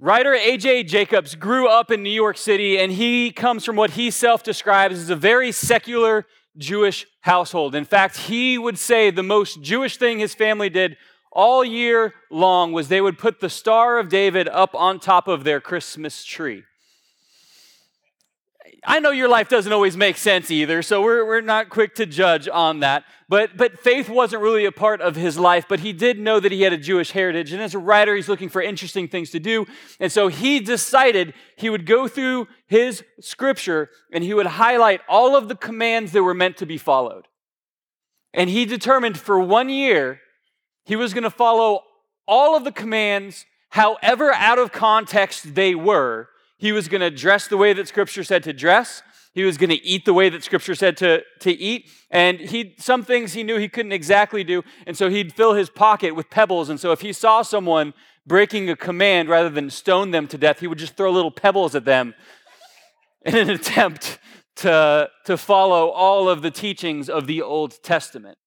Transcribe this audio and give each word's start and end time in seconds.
Writer 0.00 0.34
A.J. 0.34 0.84
Jacobs 0.84 1.36
grew 1.36 1.68
up 1.68 1.90
in 1.90 2.02
New 2.02 2.10
York 2.10 2.36
City, 2.36 2.78
and 2.78 2.90
he 2.90 3.30
comes 3.30 3.64
from 3.64 3.76
what 3.76 3.90
he 3.90 4.10
self 4.10 4.42
describes 4.42 4.98
as 4.98 5.08
a 5.08 5.16
very 5.16 5.52
secular 5.52 6.26
Jewish 6.56 7.06
household. 7.20 7.74
In 7.74 7.84
fact, 7.84 8.16
he 8.16 8.58
would 8.58 8.78
say 8.78 9.10
the 9.10 9.22
most 9.22 9.62
Jewish 9.62 9.96
thing 9.96 10.18
his 10.18 10.34
family 10.34 10.68
did 10.68 10.96
all 11.30 11.64
year 11.64 12.12
long 12.30 12.72
was 12.72 12.88
they 12.88 13.00
would 13.00 13.18
put 13.18 13.40
the 13.40 13.48
Star 13.48 13.98
of 13.98 14.08
David 14.08 14.48
up 14.48 14.74
on 14.74 14.98
top 14.98 15.28
of 15.28 15.44
their 15.44 15.60
Christmas 15.60 16.24
tree. 16.24 16.64
I 18.86 18.98
know 18.98 19.10
your 19.10 19.28
life 19.28 19.48
doesn't 19.48 19.72
always 19.72 19.96
make 19.96 20.16
sense 20.16 20.50
either, 20.50 20.82
so 20.82 21.02
we're, 21.02 21.26
we're 21.26 21.40
not 21.42 21.68
quick 21.68 21.94
to 21.96 22.06
judge 22.06 22.48
on 22.48 22.80
that. 22.80 23.04
But, 23.28 23.56
but 23.56 23.78
faith 23.78 24.08
wasn't 24.08 24.42
really 24.42 24.64
a 24.64 24.72
part 24.72 25.00
of 25.00 25.16
his 25.16 25.38
life, 25.38 25.66
but 25.68 25.80
he 25.80 25.92
did 25.92 26.18
know 26.18 26.40
that 26.40 26.52
he 26.52 26.62
had 26.62 26.72
a 26.72 26.78
Jewish 26.78 27.10
heritage. 27.10 27.52
And 27.52 27.62
as 27.62 27.74
a 27.74 27.78
writer, 27.78 28.14
he's 28.14 28.28
looking 28.28 28.48
for 28.48 28.62
interesting 28.62 29.08
things 29.08 29.30
to 29.30 29.40
do. 29.40 29.66
And 30.00 30.10
so 30.10 30.28
he 30.28 30.60
decided 30.60 31.34
he 31.56 31.70
would 31.70 31.86
go 31.86 32.08
through 32.08 32.48
his 32.66 33.02
scripture 33.20 33.90
and 34.12 34.24
he 34.24 34.34
would 34.34 34.46
highlight 34.46 35.00
all 35.08 35.36
of 35.36 35.48
the 35.48 35.56
commands 35.56 36.12
that 36.12 36.22
were 36.22 36.34
meant 36.34 36.56
to 36.58 36.66
be 36.66 36.78
followed. 36.78 37.28
And 38.32 38.50
he 38.50 38.64
determined 38.64 39.18
for 39.18 39.38
one 39.38 39.68
year 39.68 40.20
he 40.84 40.96
was 40.96 41.14
going 41.14 41.24
to 41.24 41.30
follow 41.30 41.82
all 42.26 42.56
of 42.56 42.64
the 42.64 42.72
commands, 42.72 43.46
however 43.70 44.32
out 44.32 44.58
of 44.58 44.72
context 44.72 45.54
they 45.54 45.74
were 45.74 46.28
he 46.64 46.72
was 46.72 46.88
going 46.88 47.02
to 47.02 47.10
dress 47.10 47.46
the 47.46 47.58
way 47.58 47.74
that 47.74 47.86
Scripture 47.86 48.24
said 48.24 48.42
to 48.44 48.54
dress. 48.54 49.02
He 49.34 49.44
was 49.44 49.58
going 49.58 49.68
to 49.68 49.84
eat 49.84 50.06
the 50.06 50.14
way 50.14 50.30
that 50.30 50.42
Scripture 50.42 50.74
said 50.74 50.96
to, 50.96 51.22
to 51.40 51.52
eat. 51.52 51.90
And 52.10 52.40
he, 52.40 52.74
some 52.78 53.02
things 53.02 53.34
he 53.34 53.42
knew 53.42 53.58
he 53.58 53.68
couldn't 53.68 53.92
exactly 53.92 54.42
do. 54.44 54.62
And 54.86 54.96
so 54.96 55.10
he'd 55.10 55.34
fill 55.34 55.52
his 55.52 55.68
pocket 55.68 56.14
with 56.14 56.30
pebbles. 56.30 56.70
And 56.70 56.80
so 56.80 56.90
if 56.90 57.02
he 57.02 57.12
saw 57.12 57.42
someone 57.42 57.92
breaking 58.26 58.70
a 58.70 58.76
command 58.76 59.28
rather 59.28 59.50
than 59.50 59.68
stone 59.68 60.10
them 60.10 60.26
to 60.28 60.38
death, 60.38 60.60
he 60.60 60.66
would 60.66 60.78
just 60.78 60.96
throw 60.96 61.10
little 61.10 61.30
pebbles 61.30 61.74
at 61.74 61.84
them 61.84 62.14
in 63.26 63.36
an 63.36 63.50
attempt 63.50 64.18
to, 64.56 65.10
to 65.26 65.36
follow 65.36 65.90
all 65.90 66.30
of 66.30 66.40
the 66.40 66.50
teachings 66.50 67.10
of 67.10 67.26
the 67.26 67.42
Old 67.42 67.82
Testament. 67.82 68.38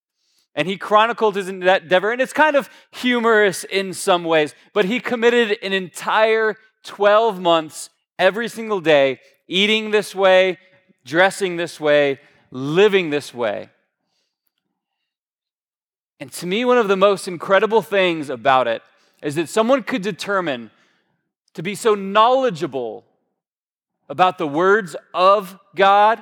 And 0.56 0.68
he 0.68 0.76
chronicled 0.76 1.36
his 1.36 1.50
endeavor, 1.50 2.12
and 2.12 2.20
it's 2.20 2.34
kind 2.34 2.56
of 2.56 2.68
humorous 2.90 3.64
in 3.64 3.94
some 3.94 4.24
ways, 4.24 4.56
but 4.74 4.86
he 4.86 5.00
committed 5.00 5.60
an 5.62 5.72
entire 5.72 6.56
12 6.84 7.40
months 7.40 7.92
every 8.20 8.48
single 8.48 8.80
day, 8.80 9.20
eating 9.48 9.92
this 9.92 10.14
way, 10.14 10.58
dressing 11.06 11.58
this 11.58 11.80
way, 11.80 12.20
living 12.52 13.10
this 13.10 13.34
way. 13.34 13.70
And 16.20 16.32
to 16.34 16.48
me, 16.48 16.66
one 16.66 16.78
of 16.78 16.88
the 16.88 16.98
most 16.98 17.28
incredible 17.28 17.82
things 17.82 18.30
about 18.30 18.68
it 18.68 18.82
is 19.22 19.36
that 19.36 19.50
someone 19.50 19.84
could 19.84 20.02
determine 20.02 20.72
to 21.54 21.64
be 21.64 21.76
so 21.76 21.96
knowledgeable 21.96 23.06
about 24.10 24.38
the 24.38 24.48
words 24.48 24.96
of 25.14 25.60
God 25.76 26.22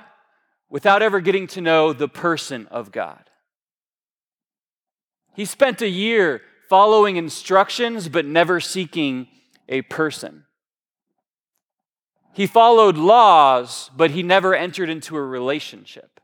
without 0.69 1.01
ever 1.01 1.19
getting 1.19 1.47
to 1.47 1.61
know 1.61 1.93
the 1.93 2.07
person 2.07 2.67
of 2.67 2.91
God. 2.91 3.29
He 5.35 5.45
spent 5.45 5.81
a 5.81 5.89
year 5.89 6.41
following 6.69 7.17
instructions 7.17 8.09
but 8.09 8.25
never 8.25 8.59
seeking 8.59 9.27
a 9.69 9.81
person. 9.83 10.45
He 12.35 12.47
followed 12.47 12.97
laws, 12.97 13.89
but 13.95 14.11
he 14.11 14.21
never 14.21 14.53
entered 14.53 14.89
into 14.89 15.15
a 15.15 15.23
relationship. 15.23 16.19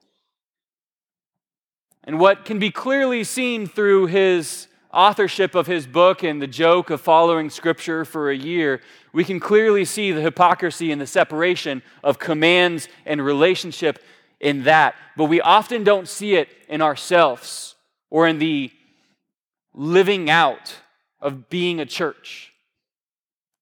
And 2.04 2.20
what 2.20 2.44
can 2.44 2.60
be 2.60 2.70
clearly 2.70 3.24
seen 3.24 3.66
through 3.66 4.08
his 4.08 4.68
authorship 4.94 5.56
of 5.56 5.68
his 5.68 5.88
book 5.88 6.22
and 6.22 6.42
the 6.42 6.48
joke 6.48 6.90
of 6.90 7.00
following 7.00 7.50
scripture 7.50 8.04
for 8.04 8.30
a 8.30 8.36
year, 8.36 8.82
we 9.14 9.24
can 9.24 9.40
clearly 9.40 9.86
see 9.86 10.12
the 10.12 10.20
hypocrisy 10.20 10.92
and 10.92 11.00
the 11.00 11.08
separation 11.08 11.82
of 12.04 12.20
commands 12.20 12.90
and 13.06 13.24
relationship 13.24 14.04
in 14.42 14.64
that. 14.64 14.96
But 15.16 15.26
we 15.26 15.40
often 15.40 15.86
don't 15.86 16.10
see 16.10 16.36
it 16.36 16.50
in 16.68 16.82
ourselves 16.82 17.76
or 18.10 18.28
in 18.28 18.38
the 18.38 18.70
living 19.74 20.30
out 20.30 20.76
of 21.22 21.50
being 21.50 21.80
a 21.80 21.86
church. 21.86 22.51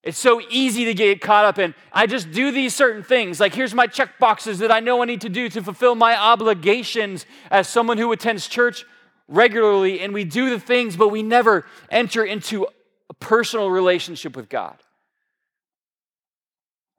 It's 0.02 0.18
so 0.18 0.42
easy 0.50 0.86
to 0.86 0.94
get 0.94 1.20
caught 1.20 1.44
up 1.44 1.60
in, 1.60 1.76
I 1.92 2.08
just 2.08 2.32
do 2.32 2.52
these 2.52 2.74
certain 2.74 3.04
things. 3.04 3.40
Like, 3.40 3.54
here's 3.54 3.74
my 3.74 3.86
check 3.86 4.18
boxes 4.18 4.60
that 4.60 4.72
I 4.72 4.80
know 4.80 5.02
I 5.02 5.06
need 5.06 5.22
to 5.22 5.30
do 5.30 5.50
to 5.50 5.62
fulfill 5.62 5.96
my 5.96 6.18
obligations 6.18 7.26
as 7.52 7.68
someone 7.68 7.98
who 7.98 8.12
attends 8.12 8.48
church 8.48 8.86
regularly. 9.28 10.00
And 10.00 10.14
we 10.14 10.24
do 10.24 10.50
the 10.50 10.60
things, 10.60 10.96
but 10.96 11.10
we 11.10 11.22
never 11.22 11.66
enter 11.92 12.24
into 12.24 12.66
a 13.10 13.14
personal 13.16 13.70
relationship 13.70 14.38
with 14.38 14.48
God. 14.48 14.78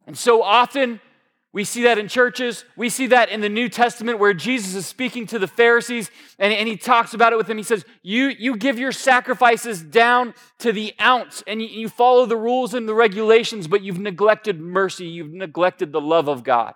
And 0.06 0.16
so 0.18 0.42
often, 0.42 1.00
we 1.52 1.64
see 1.64 1.82
that 1.82 1.98
in 1.98 2.06
churches. 2.06 2.64
We 2.76 2.88
see 2.88 3.08
that 3.08 3.28
in 3.28 3.40
the 3.40 3.48
New 3.48 3.68
Testament 3.68 4.20
where 4.20 4.32
Jesus 4.32 4.74
is 4.76 4.86
speaking 4.86 5.26
to 5.28 5.38
the 5.38 5.48
Pharisees 5.48 6.10
and, 6.38 6.52
and 6.52 6.68
he 6.68 6.76
talks 6.76 7.12
about 7.12 7.32
it 7.32 7.36
with 7.36 7.48
them. 7.48 7.56
He 7.56 7.64
says, 7.64 7.84
you, 8.02 8.26
you 8.26 8.56
give 8.56 8.78
your 8.78 8.92
sacrifices 8.92 9.82
down 9.82 10.34
to 10.60 10.72
the 10.72 10.94
ounce 11.00 11.42
and 11.48 11.60
you, 11.60 11.66
you 11.66 11.88
follow 11.88 12.24
the 12.24 12.36
rules 12.36 12.72
and 12.72 12.88
the 12.88 12.94
regulations, 12.94 13.66
but 13.66 13.82
you've 13.82 13.98
neglected 13.98 14.60
mercy. 14.60 15.06
You've 15.06 15.32
neglected 15.32 15.90
the 15.90 16.00
love 16.00 16.28
of 16.28 16.44
God. 16.44 16.74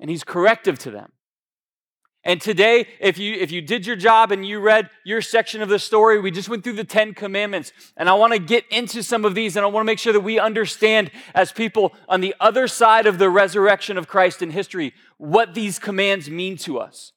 And 0.00 0.08
he's 0.08 0.24
corrective 0.24 0.78
to 0.80 0.90
them. 0.90 1.12
And 2.26 2.40
today, 2.40 2.88
if 2.98 3.18
you 3.18 3.34
if 3.34 3.52
you 3.52 3.62
did 3.62 3.86
your 3.86 3.94
job 3.94 4.32
and 4.32 4.44
you 4.44 4.58
read 4.58 4.90
your 5.04 5.22
section 5.22 5.62
of 5.62 5.68
the 5.68 5.78
story, 5.78 6.20
we 6.20 6.32
just 6.32 6.48
went 6.48 6.64
through 6.64 6.72
the 6.72 6.82
10 6.82 7.14
commandments. 7.14 7.72
And 7.96 8.08
I 8.08 8.14
want 8.14 8.32
to 8.32 8.40
get 8.40 8.64
into 8.68 9.04
some 9.04 9.24
of 9.24 9.36
these 9.36 9.54
and 9.54 9.64
I 9.64 9.68
want 9.68 9.84
to 9.84 9.86
make 9.86 10.00
sure 10.00 10.12
that 10.12 10.20
we 10.20 10.40
understand 10.40 11.12
as 11.36 11.52
people 11.52 11.94
on 12.08 12.20
the 12.20 12.34
other 12.40 12.66
side 12.66 13.06
of 13.06 13.18
the 13.18 13.30
resurrection 13.30 13.96
of 13.96 14.08
Christ 14.08 14.42
in 14.42 14.50
history 14.50 14.92
what 15.18 15.54
these 15.54 15.78
commands 15.78 16.28
mean 16.28 16.56
to 16.58 16.80
us. 16.80 17.12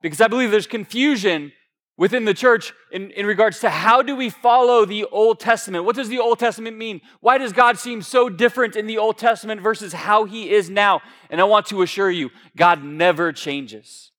Because 0.00 0.22
I 0.22 0.28
believe 0.28 0.50
there's 0.50 0.66
confusion 0.66 1.52
within 1.98 2.24
the 2.24 2.32
church 2.32 2.72
in, 2.90 3.10
in 3.10 3.26
regards 3.26 3.60
to 3.60 3.68
how 3.68 4.00
do 4.00 4.16
we 4.16 4.30
follow 4.30 4.86
the 4.86 5.04
Old 5.12 5.40
Testament? 5.40 5.84
What 5.84 5.94
does 5.94 6.08
the 6.08 6.20
Old 6.20 6.38
Testament 6.38 6.78
mean? 6.78 7.02
Why 7.20 7.36
does 7.36 7.52
God 7.52 7.78
seem 7.78 8.00
so 8.00 8.30
different 8.30 8.76
in 8.76 8.86
the 8.86 8.96
Old 8.96 9.18
Testament 9.18 9.60
versus 9.60 9.92
how 9.92 10.24
he 10.24 10.50
is 10.50 10.70
now? 10.70 11.02
And 11.28 11.38
I 11.38 11.44
want 11.44 11.66
to 11.66 11.82
assure 11.82 12.10
you, 12.10 12.30
God 12.56 12.82
never 12.82 13.30
changes. 13.30 14.10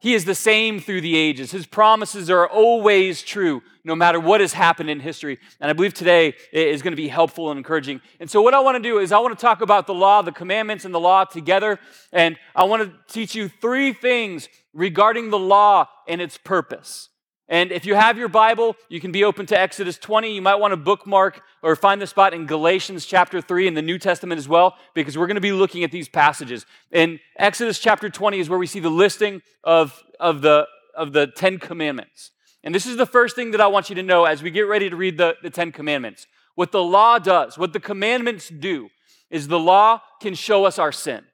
He 0.00 0.14
is 0.14 0.24
the 0.24 0.34
same 0.34 0.80
through 0.80 1.02
the 1.02 1.14
ages. 1.14 1.52
His 1.52 1.66
promises 1.66 2.30
are 2.30 2.48
always 2.48 3.20
true, 3.20 3.62
no 3.84 3.94
matter 3.94 4.18
what 4.18 4.40
has 4.40 4.54
happened 4.54 4.88
in 4.88 4.98
history. 4.98 5.38
And 5.60 5.70
I 5.70 5.74
believe 5.74 5.92
today 5.92 6.34
is 6.52 6.80
going 6.80 6.92
to 6.92 6.96
be 6.96 7.08
helpful 7.08 7.50
and 7.50 7.58
encouraging. 7.58 8.00
And 8.18 8.30
so, 8.30 8.40
what 8.40 8.54
I 8.54 8.60
want 8.60 8.76
to 8.76 8.82
do 8.82 8.98
is, 8.98 9.12
I 9.12 9.18
want 9.18 9.38
to 9.38 9.40
talk 9.40 9.60
about 9.60 9.86
the 9.86 9.92
law, 9.92 10.22
the 10.22 10.32
commandments, 10.32 10.86
and 10.86 10.94
the 10.94 11.00
law 11.00 11.24
together. 11.24 11.78
And 12.12 12.38
I 12.56 12.64
want 12.64 12.82
to 12.82 13.12
teach 13.12 13.34
you 13.34 13.48
three 13.48 13.92
things 13.92 14.48
regarding 14.72 15.28
the 15.28 15.38
law 15.38 15.86
and 16.08 16.22
its 16.22 16.38
purpose. 16.38 17.10
And 17.50 17.72
if 17.72 17.84
you 17.84 17.96
have 17.96 18.16
your 18.16 18.28
Bible, 18.28 18.76
you 18.88 19.00
can 19.00 19.10
be 19.10 19.24
open 19.24 19.44
to 19.46 19.58
Exodus 19.58 19.98
20. 19.98 20.32
You 20.32 20.40
might 20.40 20.54
want 20.54 20.70
to 20.70 20.76
bookmark 20.76 21.42
or 21.62 21.74
find 21.74 22.00
the 22.00 22.06
spot 22.06 22.32
in 22.32 22.46
Galatians 22.46 23.04
chapter 23.04 23.40
3 23.40 23.66
in 23.66 23.74
the 23.74 23.82
New 23.82 23.98
Testament 23.98 24.38
as 24.38 24.48
well, 24.48 24.76
because 24.94 25.18
we're 25.18 25.26
going 25.26 25.34
to 25.34 25.40
be 25.40 25.50
looking 25.50 25.82
at 25.82 25.90
these 25.90 26.08
passages. 26.08 26.64
In 26.92 27.18
Exodus 27.36 27.80
chapter 27.80 28.08
20 28.08 28.38
is 28.38 28.48
where 28.48 28.58
we 28.58 28.68
see 28.68 28.78
the 28.78 28.88
listing 28.88 29.42
of, 29.64 30.00
of, 30.20 30.42
the, 30.42 30.68
of 30.94 31.12
the 31.12 31.26
Ten 31.26 31.58
Commandments. 31.58 32.30
And 32.62 32.72
this 32.72 32.86
is 32.86 32.96
the 32.96 33.04
first 33.04 33.34
thing 33.34 33.50
that 33.50 33.60
I 33.60 33.66
want 33.66 33.88
you 33.88 33.96
to 33.96 34.02
know 34.02 34.26
as 34.26 34.44
we 34.44 34.52
get 34.52 34.68
ready 34.68 34.88
to 34.88 34.94
read 34.94 35.18
the, 35.18 35.34
the 35.42 35.50
Ten 35.50 35.72
Commandments. 35.72 36.28
What 36.54 36.70
the 36.70 36.82
law 36.84 37.18
does, 37.18 37.58
what 37.58 37.72
the 37.72 37.80
commandments 37.80 38.48
do, 38.48 38.90
is 39.28 39.48
the 39.48 39.58
law 39.58 40.02
can 40.20 40.34
show 40.34 40.66
us 40.66 40.78
our 40.78 40.92
sin. 40.92 41.24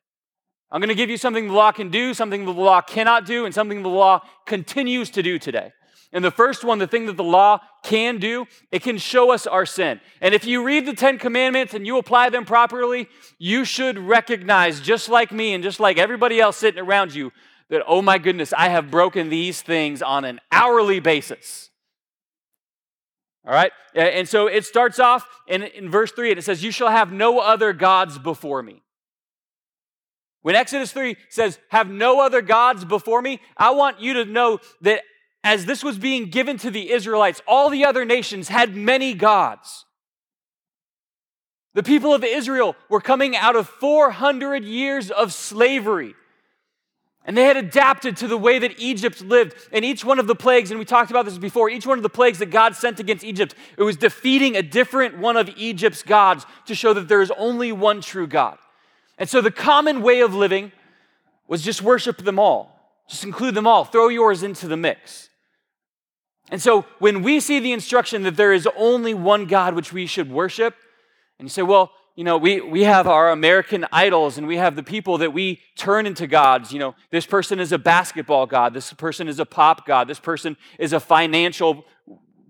I'm 0.71 0.81
going 0.81 0.89
to 0.89 0.95
give 0.95 1.11
you 1.11 1.19
something 1.19 1.49
the 1.49 1.53
law 1.53 1.73
can 1.73 1.91
do, 1.91 2.15
something 2.15 2.47
the 2.47 2.53
law 2.53 2.81
cannot 2.81 3.27
do, 3.27 3.45
and 3.45 3.55
something 3.55 3.83
the 3.83 3.91
law 3.91 4.23
continues 4.47 5.11
to 5.11 5.23
do 5.23 5.39
today. 5.39 5.73
And 6.17 6.25
the 6.25 6.31
first 6.31 6.65
one, 6.65 6.79
the 6.79 6.87
thing 6.87 7.05
that 7.07 7.19
the 7.19 7.23
law 7.23 7.61
can 7.83 8.17
do, 8.17 8.47
it 8.73 8.83
can 8.83 8.97
show 8.97 9.33
us 9.33 9.47
our 9.47 9.67
sin. 9.67 10.01
And 10.23 10.35
if 10.35 10.47
you 10.47 10.65
read 10.65 10.87
the 10.87 10.95
Ten 10.95 11.19
Commandments 11.19 11.75
and 11.75 11.87
you 11.87 11.99
apply 11.99 12.31
them 12.31 12.47
properly, 12.47 13.11
you 13.39 13.67
should 13.67 13.99
recognize, 13.99 14.81
just 14.81 15.11
like 15.11 15.31
me 15.31 15.53
and 15.53 15.63
just 15.63 15.79
like 15.79 15.99
everybody 15.99 16.41
else 16.41 16.57
sitting 16.57 16.81
around 16.81 17.15
you, 17.15 17.33
that, 17.69 17.83
oh 17.87 18.01
my 18.01 18.17
goodness, 18.17 18.55
I 18.57 18.71
have 18.71 18.91
broken 18.91 19.29
these 19.29 19.61
things 19.61 20.01
on 20.01 20.25
an 20.25 20.41
hourly 20.51 21.01
basis. 21.01 21.69
All 23.47 23.53
right? 23.53 23.73
And 23.95 24.27
so 24.27 24.47
it 24.47 24.65
starts 24.65 24.99
off 24.99 25.29
in, 25.47 25.65
in 25.65 25.91
verse 25.91 26.13
3 26.13 26.31
and 26.31 26.39
it 26.39 26.45
says, 26.45 26.65
You 26.65 26.71
shall 26.71 26.89
have 26.89 27.13
no 27.13 27.41
other 27.41 27.75
gods 27.75 28.19
before 28.19 28.63
me. 28.63 28.81
When 30.41 30.55
Exodus 30.55 30.93
3 30.93 31.17
says, 31.29 31.59
Have 31.69 31.91
no 31.91 32.23
other 32.23 32.41
gods 32.41 32.87
before 32.87 33.21
me, 33.21 33.39
I 33.55 33.73
want 33.73 34.01
you 34.01 34.15
to 34.15 34.25
know 34.25 34.61
that 34.81 35.03
as 35.47 35.65
this 35.65 35.85
was 35.85 35.97
being 35.97 36.29
given 36.29 36.59
to 36.59 36.73
the 36.73 36.91
Israelites, 36.91 37.41
all 37.47 37.71
the 37.71 37.85
other 37.85 38.05
nations 38.05 38.49
had 38.49 38.75
many 38.75 39.15
gods. 39.15 39.85
The 41.75 41.85
people 41.85 42.13
of 42.13 42.25
Israel 42.25 42.75
were 42.89 43.01
coming 43.01 43.37
out 43.37 43.55
of 43.55 43.69
400 43.69 44.65
years 44.65 45.09
of 45.09 45.33
slavery. 45.33 46.17
And 47.25 47.37
they 47.37 47.45
had 47.45 47.57
adapted 47.57 48.17
to 48.17 48.27
the 48.27 48.37
way 48.37 48.59
that 48.59 48.81
Egypt 48.81 49.21
lived. 49.21 49.55
And 49.71 49.85
each 49.85 50.05
one 50.05 50.19
of 50.19 50.27
the 50.27 50.35
plagues, 50.35 50.73
and 50.73 50.81
we 50.81 50.85
talked 50.85 51.13
about 51.13 51.27
this 51.27 51.39
before, 51.39 51.71
each 51.71 51.87
one 51.87 51.99
of 51.99 52.03
the 52.03 52.09
plagues 52.09 52.41
that 52.41 52.51
God 52.51 52.75
sent 52.75 52.99
against 52.99 53.23
Egypt, 53.23 53.55
it 53.79 53.85
was 53.85 53.97
defeating 53.97 54.57
a 54.57 54.63
different 54.63 55.17
one 55.19 55.37
of 55.37 55.49
Egypt's 55.57 56.03
gods 56.03 56.45
to 56.65 56.75
show 56.75 56.93
that 56.93 57.07
there 57.07 57.23
is 57.23 57.31
only 57.39 57.71
one 57.71 58.01
true 58.01 58.27
God. 58.27 58.59
And 59.17 59.29
so 59.29 59.41
the 59.41 59.53
common 59.53 60.03
way 60.03 60.23
of 60.23 60.35
living 60.35 60.73
was 61.47 61.63
just 61.63 61.83
worship 61.83 62.19
them 62.25 62.41
all, 62.41 62.81
just 63.09 63.23
include 63.23 63.55
them 63.55 63.69
all, 63.69 63.85
throw 63.85 64.09
yours 64.09 64.43
into 64.43 64.67
the 64.67 64.77
mix. 64.77 65.31
And 66.51 66.63
so 66.63 66.85
when 66.99 67.23
we 67.23 67.41
see 67.41 67.59
the 67.59 67.73
instruction 67.73 68.23
that 68.23 68.37
there 68.37 68.53
is 68.53 68.69
only 68.77 69.15
one 69.15 69.47
God 69.47 69.75
which 69.75 69.93
we 69.93 70.07
should 70.07 70.31
worship, 70.31 70.75
and 71.39 71.47
you 71.47 71.51
say, 71.51 71.63
well, 71.63 71.93
you 72.15 72.25
know, 72.25 72.39
we, 72.39 72.63
we 72.63 72.85
have 72.85 73.07
our 73.07 73.31
American 73.31 73.85
idols 73.93 74.39
and 74.39 74.47
we 74.47 74.57
have 74.57 74.75
the 74.75 74.83
people 74.83 75.19
that 75.19 75.35
we 75.35 75.61
turn 75.77 76.07
into 76.07 76.27
gods. 76.27 76.73
You 76.73 76.79
know, 76.79 76.95
this 77.11 77.27
person 77.27 77.61
is 77.61 77.73
a 77.73 77.79
basketball 77.79 78.47
god. 78.47 78.73
This 78.73 78.91
person 78.95 79.29
is 79.29 79.39
a 79.39 79.45
pop 79.45 79.87
god. 79.87 80.09
This 80.09 80.19
person 80.19 80.57
is 80.79 80.95
a 80.95 81.01
financial 81.01 81.85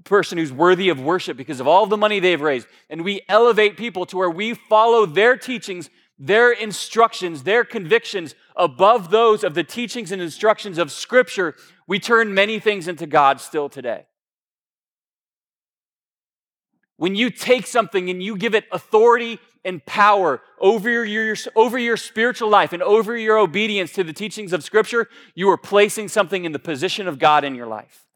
person 0.04 0.38
who's 0.38 0.52
worthy 0.52 0.88
of 0.88 1.00
worship 1.00 1.36
because 1.36 1.58
of 1.58 1.66
all 1.66 1.86
the 1.86 1.96
money 1.96 2.20
they've 2.20 2.40
raised. 2.40 2.68
And 2.88 3.04
we 3.04 3.22
elevate 3.28 3.76
people 3.76 4.06
to 4.06 4.16
where 4.16 4.30
we 4.30 4.54
follow 4.54 5.04
their 5.04 5.36
teachings, 5.36 5.90
their 6.16 6.52
instructions, 6.52 7.42
their 7.42 7.64
convictions 7.64 8.36
above 8.54 9.10
those 9.10 9.42
of 9.42 9.54
the 9.54 9.64
teachings 9.64 10.12
and 10.12 10.22
instructions 10.22 10.78
of 10.78 10.92
Scripture. 10.92 11.56
We 11.86 11.98
turn 11.98 12.34
many 12.34 12.58
things 12.58 12.88
into 12.88 13.06
God 13.06 13.40
still 13.40 13.68
today. 13.68 14.06
When 16.96 17.14
you 17.14 17.30
take 17.30 17.66
something 17.66 18.08
and 18.08 18.22
you 18.22 18.36
give 18.36 18.54
it 18.54 18.64
authority 18.72 19.38
and 19.64 19.84
power 19.84 20.40
over 20.60 21.04
your, 21.04 21.36
over 21.54 21.78
your 21.78 21.96
spiritual 21.96 22.48
life 22.48 22.72
and 22.72 22.82
over 22.82 23.16
your 23.16 23.38
obedience 23.38 23.92
to 23.92 24.04
the 24.04 24.12
teachings 24.12 24.52
of 24.52 24.64
Scripture, 24.64 25.08
you 25.34 25.50
are 25.50 25.58
placing 25.58 26.08
something 26.08 26.44
in 26.44 26.52
the 26.52 26.58
position 26.58 27.06
of 27.06 27.18
God 27.18 27.44
in 27.44 27.54
your 27.54 27.66
life. 27.66 28.06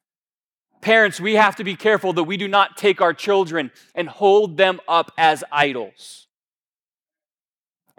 Parents, 0.80 1.20
we 1.20 1.34
have 1.34 1.56
to 1.56 1.64
be 1.64 1.76
careful 1.76 2.14
that 2.14 2.24
we 2.24 2.38
do 2.38 2.48
not 2.48 2.78
take 2.78 3.02
our 3.02 3.12
children 3.12 3.70
and 3.94 4.08
hold 4.08 4.56
them 4.56 4.80
up 4.88 5.12
as 5.18 5.44
idols 5.52 6.28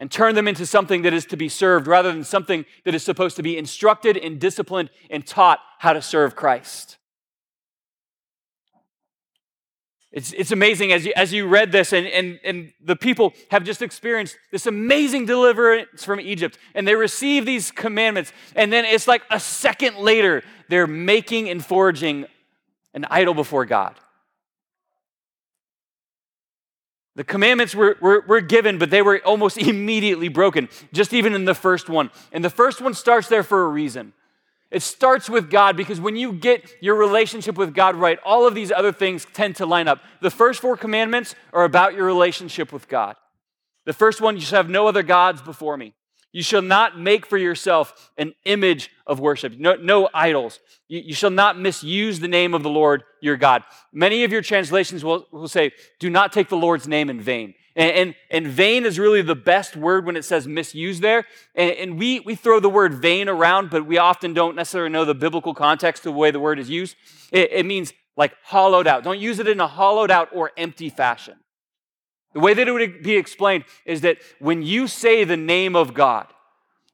and 0.01 0.09
turn 0.09 0.33
them 0.33 0.47
into 0.47 0.65
something 0.65 1.03
that 1.03 1.13
is 1.13 1.27
to 1.27 1.37
be 1.37 1.47
served 1.47 1.85
rather 1.85 2.11
than 2.11 2.23
something 2.23 2.65
that 2.85 2.95
is 2.95 3.03
supposed 3.03 3.35
to 3.35 3.43
be 3.43 3.55
instructed 3.55 4.17
and 4.17 4.39
disciplined 4.39 4.89
and 5.11 5.27
taught 5.27 5.59
how 5.77 5.93
to 5.93 6.01
serve 6.01 6.35
Christ. 6.35 6.97
It's, 10.11 10.33
it's 10.33 10.51
amazing 10.51 10.91
as 10.91 11.05
you, 11.05 11.13
as 11.15 11.31
you 11.31 11.47
read 11.47 11.71
this, 11.71 11.93
and, 11.93 12.07
and, 12.07 12.39
and 12.43 12.73
the 12.83 12.95
people 12.95 13.33
have 13.51 13.63
just 13.63 13.83
experienced 13.83 14.37
this 14.51 14.65
amazing 14.65 15.27
deliverance 15.27 16.03
from 16.03 16.19
Egypt, 16.19 16.57
and 16.73 16.85
they 16.87 16.95
receive 16.95 17.45
these 17.45 17.69
commandments, 17.69 18.33
and 18.55 18.73
then 18.73 18.85
it's 18.85 19.07
like 19.07 19.21
a 19.29 19.39
second 19.39 19.97
later, 19.97 20.41
they're 20.67 20.87
making 20.87 21.47
and 21.47 21.63
forging 21.63 22.25
an 22.95 23.05
idol 23.09 23.35
before 23.35 23.65
God. 23.65 23.95
The 27.15 27.23
commandments 27.23 27.75
were, 27.75 27.97
were, 27.99 28.23
were, 28.25 28.41
given, 28.41 28.77
but 28.77 28.89
they 28.89 29.01
were 29.01 29.21
almost 29.25 29.57
immediately 29.57 30.29
broken, 30.29 30.69
just 30.93 31.13
even 31.13 31.33
in 31.33 31.45
the 31.45 31.53
first 31.53 31.89
one. 31.89 32.09
And 32.31 32.43
the 32.43 32.49
first 32.49 32.81
one 32.81 32.93
starts 32.93 33.27
there 33.27 33.43
for 33.43 33.65
a 33.65 33.67
reason. 33.67 34.13
It 34.69 34.81
starts 34.81 35.29
with 35.29 35.49
God 35.49 35.75
because 35.75 35.99
when 35.99 36.15
you 36.15 36.31
get 36.31 36.71
your 36.79 36.95
relationship 36.95 37.57
with 37.57 37.73
God 37.73 37.97
right, 37.97 38.17
all 38.23 38.47
of 38.47 38.55
these 38.55 38.71
other 38.71 38.93
things 38.93 39.27
tend 39.33 39.57
to 39.57 39.65
line 39.65 39.89
up. 39.89 40.01
The 40.21 40.31
first 40.31 40.61
four 40.61 40.77
commandments 40.77 41.35
are 41.51 41.65
about 41.65 41.93
your 41.93 42.05
relationship 42.05 42.71
with 42.71 42.87
God. 42.87 43.17
The 43.85 43.91
first 43.91 44.21
one, 44.21 44.35
you 44.35 44.41
shall 44.41 44.57
have 44.57 44.69
no 44.69 44.87
other 44.87 45.03
gods 45.03 45.41
before 45.41 45.75
me. 45.75 45.93
You 46.31 46.43
shall 46.43 46.61
not 46.61 46.97
make 46.97 47.25
for 47.25 47.37
yourself 47.37 48.11
an 48.17 48.33
image 48.45 48.89
of 49.05 49.19
worship, 49.19 49.57
no, 49.57 49.75
no 49.75 50.09
idols. 50.13 50.59
You, 50.87 50.99
you, 50.99 51.13
shall 51.13 51.29
not 51.29 51.59
misuse 51.59 52.19
the 52.19 52.27
name 52.29 52.53
of 52.53 52.63
the 52.63 52.69
Lord 52.69 53.03
your 53.19 53.35
God. 53.35 53.63
Many 53.91 54.23
of 54.23 54.31
your 54.31 54.41
translations 54.41 55.03
will, 55.03 55.27
will 55.31 55.49
say, 55.49 55.71
do 55.99 56.09
not 56.09 56.31
take 56.31 56.47
the 56.47 56.55
Lord's 56.55 56.87
name 56.87 57.09
in 57.09 57.19
vain. 57.19 57.53
And, 57.75 57.91
and, 57.91 58.15
and, 58.29 58.47
vain 58.47 58.85
is 58.85 58.99
really 58.99 59.21
the 59.21 59.35
best 59.35 59.77
word 59.77 60.05
when 60.05 60.17
it 60.17 60.25
says 60.25 60.45
misuse 60.45 60.99
there. 60.99 61.25
And, 61.55 61.71
and, 61.71 61.99
we, 61.99 62.19
we 62.19 62.35
throw 62.35 62.59
the 62.59 62.69
word 62.69 62.93
vain 62.93 63.29
around, 63.29 63.69
but 63.69 63.85
we 63.85 63.97
often 63.97 64.33
don't 64.33 64.57
necessarily 64.57 64.91
know 64.91 65.05
the 65.05 65.15
biblical 65.15 65.53
context 65.53 66.05
of 66.05 66.13
the 66.13 66.19
way 66.19 66.31
the 66.31 66.39
word 66.39 66.59
is 66.59 66.69
used. 66.69 66.97
It, 67.31 67.51
it 67.51 67.65
means 67.65 67.93
like 68.17 68.33
hollowed 68.43 68.87
out. 68.87 69.03
Don't 69.03 69.19
use 69.19 69.39
it 69.39 69.47
in 69.47 69.59
a 69.61 69.67
hollowed 69.67 70.11
out 70.11 70.29
or 70.33 70.51
empty 70.57 70.89
fashion. 70.89 71.37
The 72.33 72.39
way 72.39 72.53
that 72.53 72.67
it 72.67 72.71
would 72.71 73.03
be 73.03 73.17
explained 73.17 73.65
is 73.85 74.01
that 74.01 74.17
when 74.39 74.61
you 74.61 74.87
say 74.87 75.23
the 75.23 75.37
name 75.37 75.75
of 75.75 75.93
God, 75.93 76.27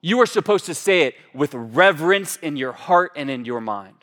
you 0.02 0.20
are 0.22 0.26
supposed 0.26 0.66
to 0.66 0.74
say 0.74 1.02
it 1.02 1.16
with 1.34 1.54
reverence 1.54 2.38
in 2.38 2.56
your 2.56 2.72
heart 2.72 3.12
and 3.16 3.30
in 3.30 3.46
your 3.46 3.62
mind. 3.62 3.94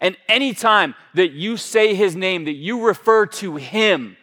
And 0.00 0.16
anytime 0.28 0.94
that 1.14 1.32
you 1.32 1.56
say 1.56 1.94
his 1.94 2.16
name, 2.16 2.44
that 2.44 2.54
you 2.54 2.86
refer 2.86 3.26
to 3.26 3.56
him, 3.56 4.16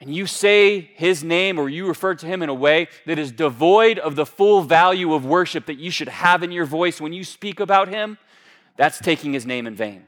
and 0.00 0.14
you 0.14 0.26
say 0.26 0.80
his 0.94 1.24
name 1.24 1.58
or 1.58 1.68
you 1.68 1.86
refer 1.86 2.14
to 2.14 2.26
him 2.26 2.42
in 2.42 2.48
a 2.48 2.54
way 2.54 2.88
that 3.06 3.18
is 3.18 3.32
devoid 3.32 3.98
of 3.98 4.14
the 4.14 4.24
full 4.24 4.62
value 4.62 5.12
of 5.12 5.26
worship 5.26 5.66
that 5.66 5.78
you 5.78 5.90
should 5.90 6.08
have 6.08 6.42
in 6.42 6.52
your 6.52 6.66
voice 6.66 7.00
when 7.00 7.12
you 7.12 7.24
speak 7.24 7.58
about 7.58 7.88
him, 7.88 8.16
that's 8.76 8.98
taking 8.98 9.32
his 9.32 9.44
name 9.44 9.66
in 9.66 9.74
vain. 9.74 10.06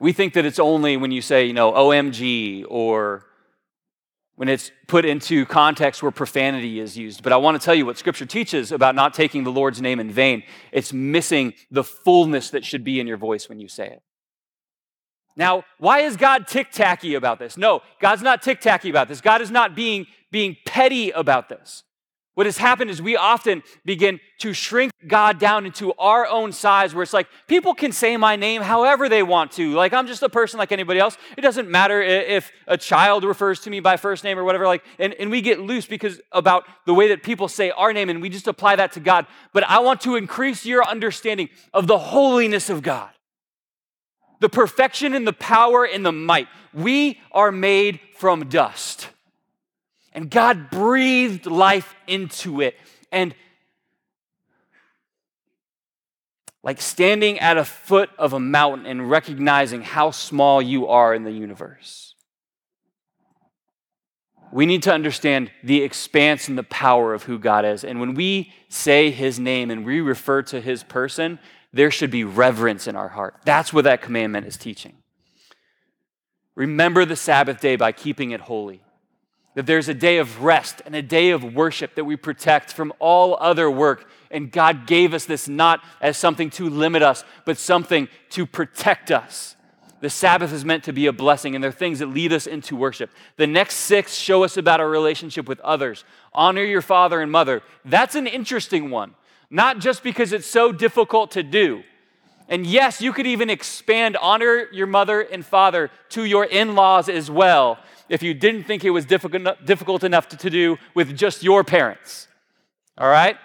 We 0.00 0.12
think 0.12 0.32
that 0.34 0.46
it's 0.46 0.58
only 0.58 0.96
when 0.96 1.12
you 1.12 1.20
say, 1.20 1.44
you 1.44 1.52
know, 1.52 1.72
OMG 1.72 2.64
or 2.68 3.26
when 4.34 4.48
it's 4.48 4.72
put 4.86 5.04
into 5.04 5.44
context 5.44 6.02
where 6.02 6.10
profanity 6.10 6.80
is 6.80 6.96
used. 6.96 7.22
But 7.22 7.34
I 7.34 7.36
want 7.36 7.60
to 7.60 7.64
tell 7.64 7.74
you 7.74 7.84
what 7.84 7.98
Scripture 7.98 8.24
teaches 8.24 8.72
about 8.72 8.94
not 8.94 9.12
taking 9.12 9.44
the 9.44 9.52
Lord's 9.52 9.82
name 9.82 10.00
in 10.00 10.10
vain. 10.10 10.42
It's 10.72 10.94
missing 10.94 11.52
the 11.70 11.84
fullness 11.84 12.48
that 12.50 12.64
should 12.64 12.82
be 12.82 12.98
in 12.98 13.06
your 13.06 13.18
voice 13.18 13.50
when 13.50 13.60
you 13.60 13.68
say 13.68 13.88
it. 13.88 14.02
Now, 15.36 15.64
why 15.78 16.00
is 16.00 16.16
God 16.16 16.46
tick 16.46 16.70
tacky 16.70 17.14
about 17.14 17.38
this? 17.38 17.58
No, 17.58 17.82
God's 18.00 18.22
not 18.22 18.42
tick 18.42 18.60
tacky 18.60 18.88
about 18.88 19.08
this. 19.08 19.20
God 19.20 19.42
is 19.42 19.50
not 19.50 19.74
being, 19.74 20.06
being 20.30 20.56
petty 20.64 21.10
about 21.10 21.50
this. 21.50 21.84
What 22.40 22.46
has 22.46 22.56
happened 22.56 22.90
is 22.90 23.02
we 23.02 23.18
often 23.18 23.62
begin 23.84 24.18
to 24.38 24.54
shrink 24.54 24.92
God 25.06 25.38
down 25.38 25.66
into 25.66 25.92
our 25.98 26.26
own 26.26 26.52
size, 26.52 26.94
where 26.94 27.02
it's 27.02 27.12
like 27.12 27.28
people 27.46 27.74
can 27.74 27.92
say 27.92 28.16
my 28.16 28.34
name 28.34 28.62
however 28.62 29.10
they 29.10 29.22
want 29.22 29.52
to. 29.52 29.74
Like 29.74 29.92
I'm 29.92 30.06
just 30.06 30.22
a 30.22 30.28
person 30.30 30.56
like 30.56 30.72
anybody 30.72 30.98
else. 30.98 31.18
It 31.36 31.42
doesn't 31.42 31.68
matter 31.68 32.00
if 32.00 32.50
a 32.66 32.78
child 32.78 33.24
refers 33.24 33.60
to 33.60 33.70
me 33.70 33.80
by 33.80 33.98
first 33.98 34.24
name 34.24 34.38
or 34.38 34.44
whatever. 34.44 34.66
Like, 34.66 34.82
and, 34.98 35.12
and 35.20 35.30
we 35.30 35.42
get 35.42 35.60
loose 35.60 35.84
because 35.84 36.18
about 36.32 36.64
the 36.86 36.94
way 36.94 37.08
that 37.08 37.22
people 37.22 37.46
say 37.46 37.72
our 37.72 37.92
name, 37.92 38.08
and 38.08 38.22
we 38.22 38.30
just 38.30 38.48
apply 38.48 38.76
that 38.76 38.92
to 38.92 39.00
God. 39.00 39.26
But 39.52 39.64
I 39.64 39.80
want 39.80 40.00
to 40.00 40.16
increase 40.16 40.64
your 40.64 40.82
understanding 40.82 41.50
of 41.74 41.88
the 41.88 41.98
holiness 41.98 42.70
of 42.70 42.80
God 42.80 43.10
the 44.40 44.48
perfection 44.48 45.12
and 45.12 45.26
the 45.26 45.34
power 45.34 45.84
and 45.84 46.06
the 46.06 46.12
might. 46.12 46.48
We 46.72 47.20
are 47.32 47.52
made 47.52 48.00
from 48.16 48.48
dust. 48.48 49.10
And 50.12 50.30
God 50.30 50.70
breathed 50.70 51.46
life 51.46 51.94
into 52.06 52.60
it. 52.60 52.76
And 53.12 53.34
like 56.62 56.80
standing 56.80 57.38
at 57.38 57.56
a 57.56 57.64
foot 57.64 58.10
of 58.18 58.32
a 58.32 58.40
mountain 58.40 58.86
and 58.86 59.10
recognizing 59.10 59.82
how 59.82 60.10
small 60.10 60.60
you 60.60 60.88
are 60.88 61.14
in 61.14 61.24
the 61.24 61.32
universe. 61.32 62.14
We 64.52 64.66
need 64.66 64.82
to 64.82 64.92
understand 64.92 65.50
the 65.62 65.82
expanse 65.82 66.48
and 66.48 66.58
the 66.58 66.64
power 66.64 67.14
of 67.14 67.22
who 67.22 67.38
God 67.38 67.64
is. 67.64 67.84
And 67.84 68.00
when 68.00 68.14
we 68.14 68.52
say 68.68 69.10
his 69.10 69.38
name 69.38 69.70
and 69.70 69.86
we 69.86 70.00
refer 70.00 70.42
to 70.42 70.60
his 70.60 70.82
person, 70.82 71.38
there 71.72 71.90
should 71.90 72.10
be 72.10 72.24
reverence 72.24 72.88
in 72.88 72.96
our 72.96 73.08
heart. 73.08 73.36
That's 73.44 73.72
what 73.72 73.84
that 73.84 74.02
commandment 74.02 74.46
is 74.46 74.56
teaching. 74.56 74.96
Remember 76.56 77.04
the 77.04 77.16
Sabbath 77.16 77.60
day 77.60 77.76
by 77.76 77.92
keeping 77.92 78.32
it 78.32 78.40
holy. 78.40 78.82
That 79.54 79.66
there's 79.66 79.88
a 79.88 79.94
day 79.94 80.18
of 80.18 80.42
rest 80.42 80.80
and 80.86 80.94
a 80.94 81.02
day 81.02 81.30
of 81.30 81.54
worship 81.54 81.96
that 81.96 82.04
we 82.04 82.16
protect 82.16 82.72
from 82.72 82.92
all 82.98 83.36
other 83.40 83.70
work. 83.70 84.08
And 84.30 84.52
God 84.52 84.86
gave 84.86 85.12
us 85.12 85.24
this 85.24 85.48
not 85.48 85.82
as 86.00 86.16
something 86.16 86.50
to 86.50 86.68
limit 86.70 87.02
us, 87.02 87.24
but 87.44 87.58
something 87.58 88.08
to 88.30 88.46
protect 88.46 89.10
us. 89.10 89.56
The 90.00 90.08
Sabbath 90.08 90.52
is 90.52 90.64
meant 90.64 90.84
to 90.84 90.92
be 90.92 91.06
a 91.06 91.12
blessing, 91.12 91.54
and 91.54 91.62
there 91.62 91.68
are 91.68 91.72
things 91.72 91.98
that 91.98 92.06
lead 92.06 92.32
us 92.32 92.46
into 92.46 92.74
worship. 92.74 93.10
The 93.36 93.46
next 93.46 93.74
six 93.74 94.14
show 94.14 94.44
us 94.44 94.56
about 94.56 94.80
our 94.80 94.88
relationship 94.88 95.46
with 95.46 95.60
others. 95.60 96.04
Honor 96.32 96.64
your 96.64 96.80
father 96.80 97.20
and 97.20 97.30
mother. 97.30 97.60
That's 97.84 98.14
an 98.14 98.26
interesting 98.26 98.90
one 98.90 99.14
not 99.50 99.80
just 99.80 100.02
because 100.02 100.32
it's 100.32 100.46
so 100.46 100.70
difficult 100.72 101.32
to 101.32 101.42
do. 101.42 101.82
And 102.48 102.66
yes, 102.66 103.00
you 103.00 103.12
could 103.12 103.26
even 103.26 103.50
expand 103.50 104.16
honor 104.16 104.66
your 104.72 104.86
mother 104.86 105.20
and 105.20 105.44
father 105.44 105.90
to 106.10 106.24
your 106.24 106.44
in 106.44 106.74
laws 106.74 107.08
as 107.08 107.30
well 107.30 107.78
if 108.10 108.22
you 108.22 108.34
didn't 108.34 108.64
think 108.64 108.84
it 108.84 108.90
was 108.90 109.06
difficult, 109.06 109.64
difficult 109.64 110.04
enough 110.04 110.28
to, 110.28 110.36
to 110.36 110.50
do 110.50 110.76
with 110.94 111.16
just 111.16 111.42
your 111.42 111.64
parents. 111.64 112.26
All 112.98 113.08
right? 113.08 113.38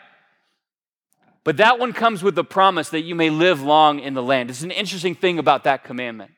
But 1.45 1.57
that 1.57 1.77
one 1.77 1.93
comes 1.93 2.23
with 2.23 2.33
the 2.33 2.43
promise 2.43 2.89
that 2.89 3.03
you 3.03 3.13
may 3.13 3.29
live 3.29 3.61
long 3.61 3.99
in 3.99 4.15
the 4.15 4.23
land. 4.23 4.49
It's 4.49 4.63
an 4.63 4.71
interesting 4.71 5.13
thing 5.13 5.37
about 5.37 5.63
that 5.65 5.83
commandment. 5.83 6.31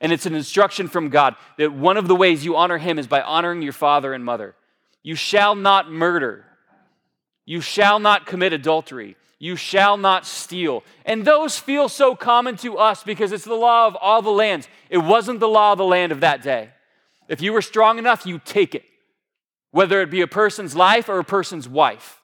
And 0.00 0.12
it's 0.12 0.26
an 0.26 0.34
instruction 0.34 0.88
from 0.88 1.08
God 1.08 1.36
that 1.56 1.72
one 1.72 1.96
of 1.96 2.08
the 2.08 2.16
ways 2.16 2.44
you 2.44 2.56
honor 2.56 2.78
Him 2.78 2.98
is 2.98 3.06
by 3.06 3.22
honoring 3.22 3.62
your 3.62 3.72
father 3.72 4.12
and 4.12 4.24
mother. 4.24 4.56
You 5.04 5.14
shall 5.14 5.54
not 5.54 5.90
murder. 5.90 6.44
You 7.46 7.60
shall 7.60 8.00
not 8.00 8.26
commit 8.26 8.52
adultery. 8.52 9.16
You 9.38 9.54
shall 9.54 9.96
not 9.96 10.26
steal. 10.26 10.82
And 11.06 11.24
those 11.24 11.58
feel 11.58 11.88
so 11.88 12.16
common 12.16 12.56
to 12.58 12.76
us 12.76 13.04
because 13.04 13.30
it's 13.30 13.44
the 13.44 13.54
law 13.54 13.86
of 13.86 13.96
all 13.96 14.20
the 14.20 14.30
lands. 14.30 14.68
It 14.90 14.98
wasn't 14.98 15.38
the 15.38 15.48
law 15.48 15.72
of 15.72 15.78
the 15.78 15.84
land 15.84 16.10
of 16.10 16.20
that 16.20 16.42
day. 16.42 16.70
If 17.28 17.40
you 17.42 17.52
were 17.52 17.62
strong 17.62 17.98
enough, 17.98 18.26
you 18.26 18.40
take 18.44 18.74
it, 18.74 18.84
whether 19.70 20.00
it 20.00 20.10
be 20.10 20.22
a 20.22 20.26
person's 20.26 20.74
life 20.74 21.08
or 21.08 21.18
a 21.18 21.24
person's 21.24 21.68
wife. 21.68 22.22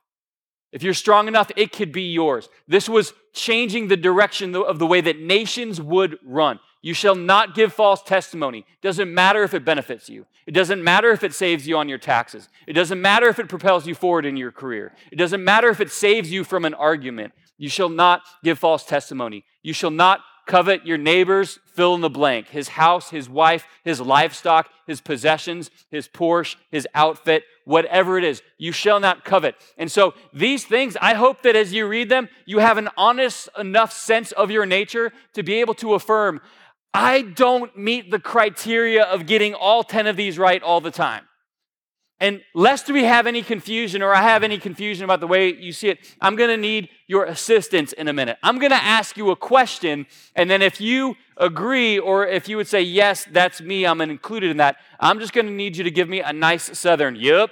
If 0.73 0.83
you're 0.83 0.95
strong 0.95 1.29
enough, 1.29 1.53
it 1.57 1.71
could 1.71 1.93
be 1.93 2.13
yours. 2.13 2.49
This 2.67 2.89
was 2.89 3.13
changing 3.33 3.89
the 3.89 3.97
direction 3.97 4.57
of 4.57 4.79
the 4.79 4.87
way 4.87 5.01
that 5.03 5.21
nations 5.21 5.81
would 5.81 6.19
run. 6.25 6.59
You 6.83 6.95
shall 6.95 7.15
not 7.15 7.55
give 7.55 7.73
false 7.73 8.03
testimony. 8.03 8.67
Doesn't 8.83 9.13
matter 9.13 9.43
if 9.43 9.55
it 9.55 9.65
benefits 9.65 10.09
you. 10.09 10.27
It 10.47 10.53
doesn't 10.53 10.83
matter 10.83 11.11
if 11.13 11.23
it 11.23 11.33
saves 11.33 11.67
you 11.67 11.79
on 11.79 11.89
your 11.89 11.99
taxes. 11.99 12.49
It 12.67 12.75
doesn't 12.75 13.01
matter 13.01 13.29
if 13.29 13.39
it 13.39 13.49
propels 13.49 13.87
you 13.87 13.95
forward 13.95 14.27
in 14.27 14.37
your 14.37 14.53
career. 14.53 14.93
It 15.13 15.17
doesn't 15.17 15.43
matter 15.45 15.69
if 15.69 15.81
it 15.81 15.91
saves 15.91 16.31
you 16.31 16.45
from 16.45 16.65
an 16.65 16.75
argument. 16.75 17.33
You 17.57 17.69
shall 17.69 17.89
not 17.89 18.23
give 18.43 18.59
false 18.59 18.85
testimony. 18.85 19.45
You 19.63 19.73
shall 19.73 19.91
not 19.91 20.21
covet 20.47 20.87
your 20.87 20.99
neighbor's 20.99 21.59
fill 21.67 21.95
in 21.95 22.01
the 22.01 22.11
blank 22.11 22.49
his 22.49 22.69
house, 22.69 23.11
his 23.11 23.29
wife, 23.29 23.67
his 23.85 24.01
livestock, 24.01 24.69
his 24.87 25.01
possessions, 25.01 25.71
his 25.91 26.09
Porsche, 26.09 26.57
his 26.71 26.87
outfit, 26.95 27.45
whatever 27.65 28.19
it 28.19 28.25
is. 28.25 28.43
You 28.59 28.73
shall 28.73 29.01
not 29.01 29.25
covet. 29.25 29.57
And 29.77 29.91
so, 29.91 30.15
these 30.33 30.65
things, 30.65 30.97
I 31.01 31.15
hope 31.15 31.43
that 31.43 31.57
as 31.57 31.73
you 31.73 31.87
read 31.87 32.09
them, 32.09 32.29
you 32.47 32.59
have 32.59 32.79
an 32.79 32.89
honest 32.97 33.49
enough 33.59 33.93
sense 33.93 34.33
of 34.33 34.51
your 34.51 34.67
nature 34.67 35.13
to 35.35 35.43
be 35.43 35.55
able 35.55 35.75
to 35.75 35.95
affirm 35.95 36.41
I 36.97 37.23
don't 37.23 37.77
meet 37.77 38.13
the 38.13 38.21
criteria 38.21 39.03
of 39.03 39.27
getting 39.27 39.53
all 39.53 39.83
10 39.83 40.07
of 40.07 40.17
these 40.17 40.39
right 40.39 40.63
all 40.63 40.81
the 40.81 40.93
time. 40.93 41.25
And 42.25 42.41
lest 42.55 42.91
we 42.91 43.05
have 43.05 43.27
any 43.27 43.43
confusion 43.43 44.01
or 44.01 44.15
I 44.15 44.23
have 44.23 44.43
any 44.43 44.57
confusion 44.57 45.05
about 45.05 45.21
the 45.21 45.27
way 45.27 45.55
you 45.55 45.75
see 45.75 45.91
it, 45.91 45.99
I'm 46.23 46.37
going 46.37 46.49
to 46.49 46.57
need 46.57 46.89
your 47.07 47.27
assistance 47.27 47.93
in 47.93 48.09
a 48.09 48.15
minute. 48.15 48.39
I'm 48.43 48.59
going 48.59 48.71
to 48.71 48.83
ask 48.83 49.19
you 49.19 49.31
a 49.31 49.37
question, 49.37 50.07
and 50.35 50.51
then 50.51 50.63
if 50.63 50.81
you 50.81 51.17
agree 51.37 51.99
or 51.99 52.27
if 52.27 52.49
you 52.49 52.57
would 52.57 52.67
say, 52.67 52.81
Yes, 52.81 53.27
that's 53.31 53.61
me, 53.61 53.85
I'm 53.85 54.01
included 54.01 54.51
in 54.51 54.57
that, 54.57 54.77
I'm 54.99 55.21
just 55.21 55.35
going 55.35 55.45
to 55.45 55.53
need 55.53 55.77
you 55.77 55.85
to 55.85 55.91
give 55.91 56.09
me 56.09 56.23
a 56.23 56.33
nice 56.33 56.79
southern, 56.79 57.15
Yep. 57.15 57.51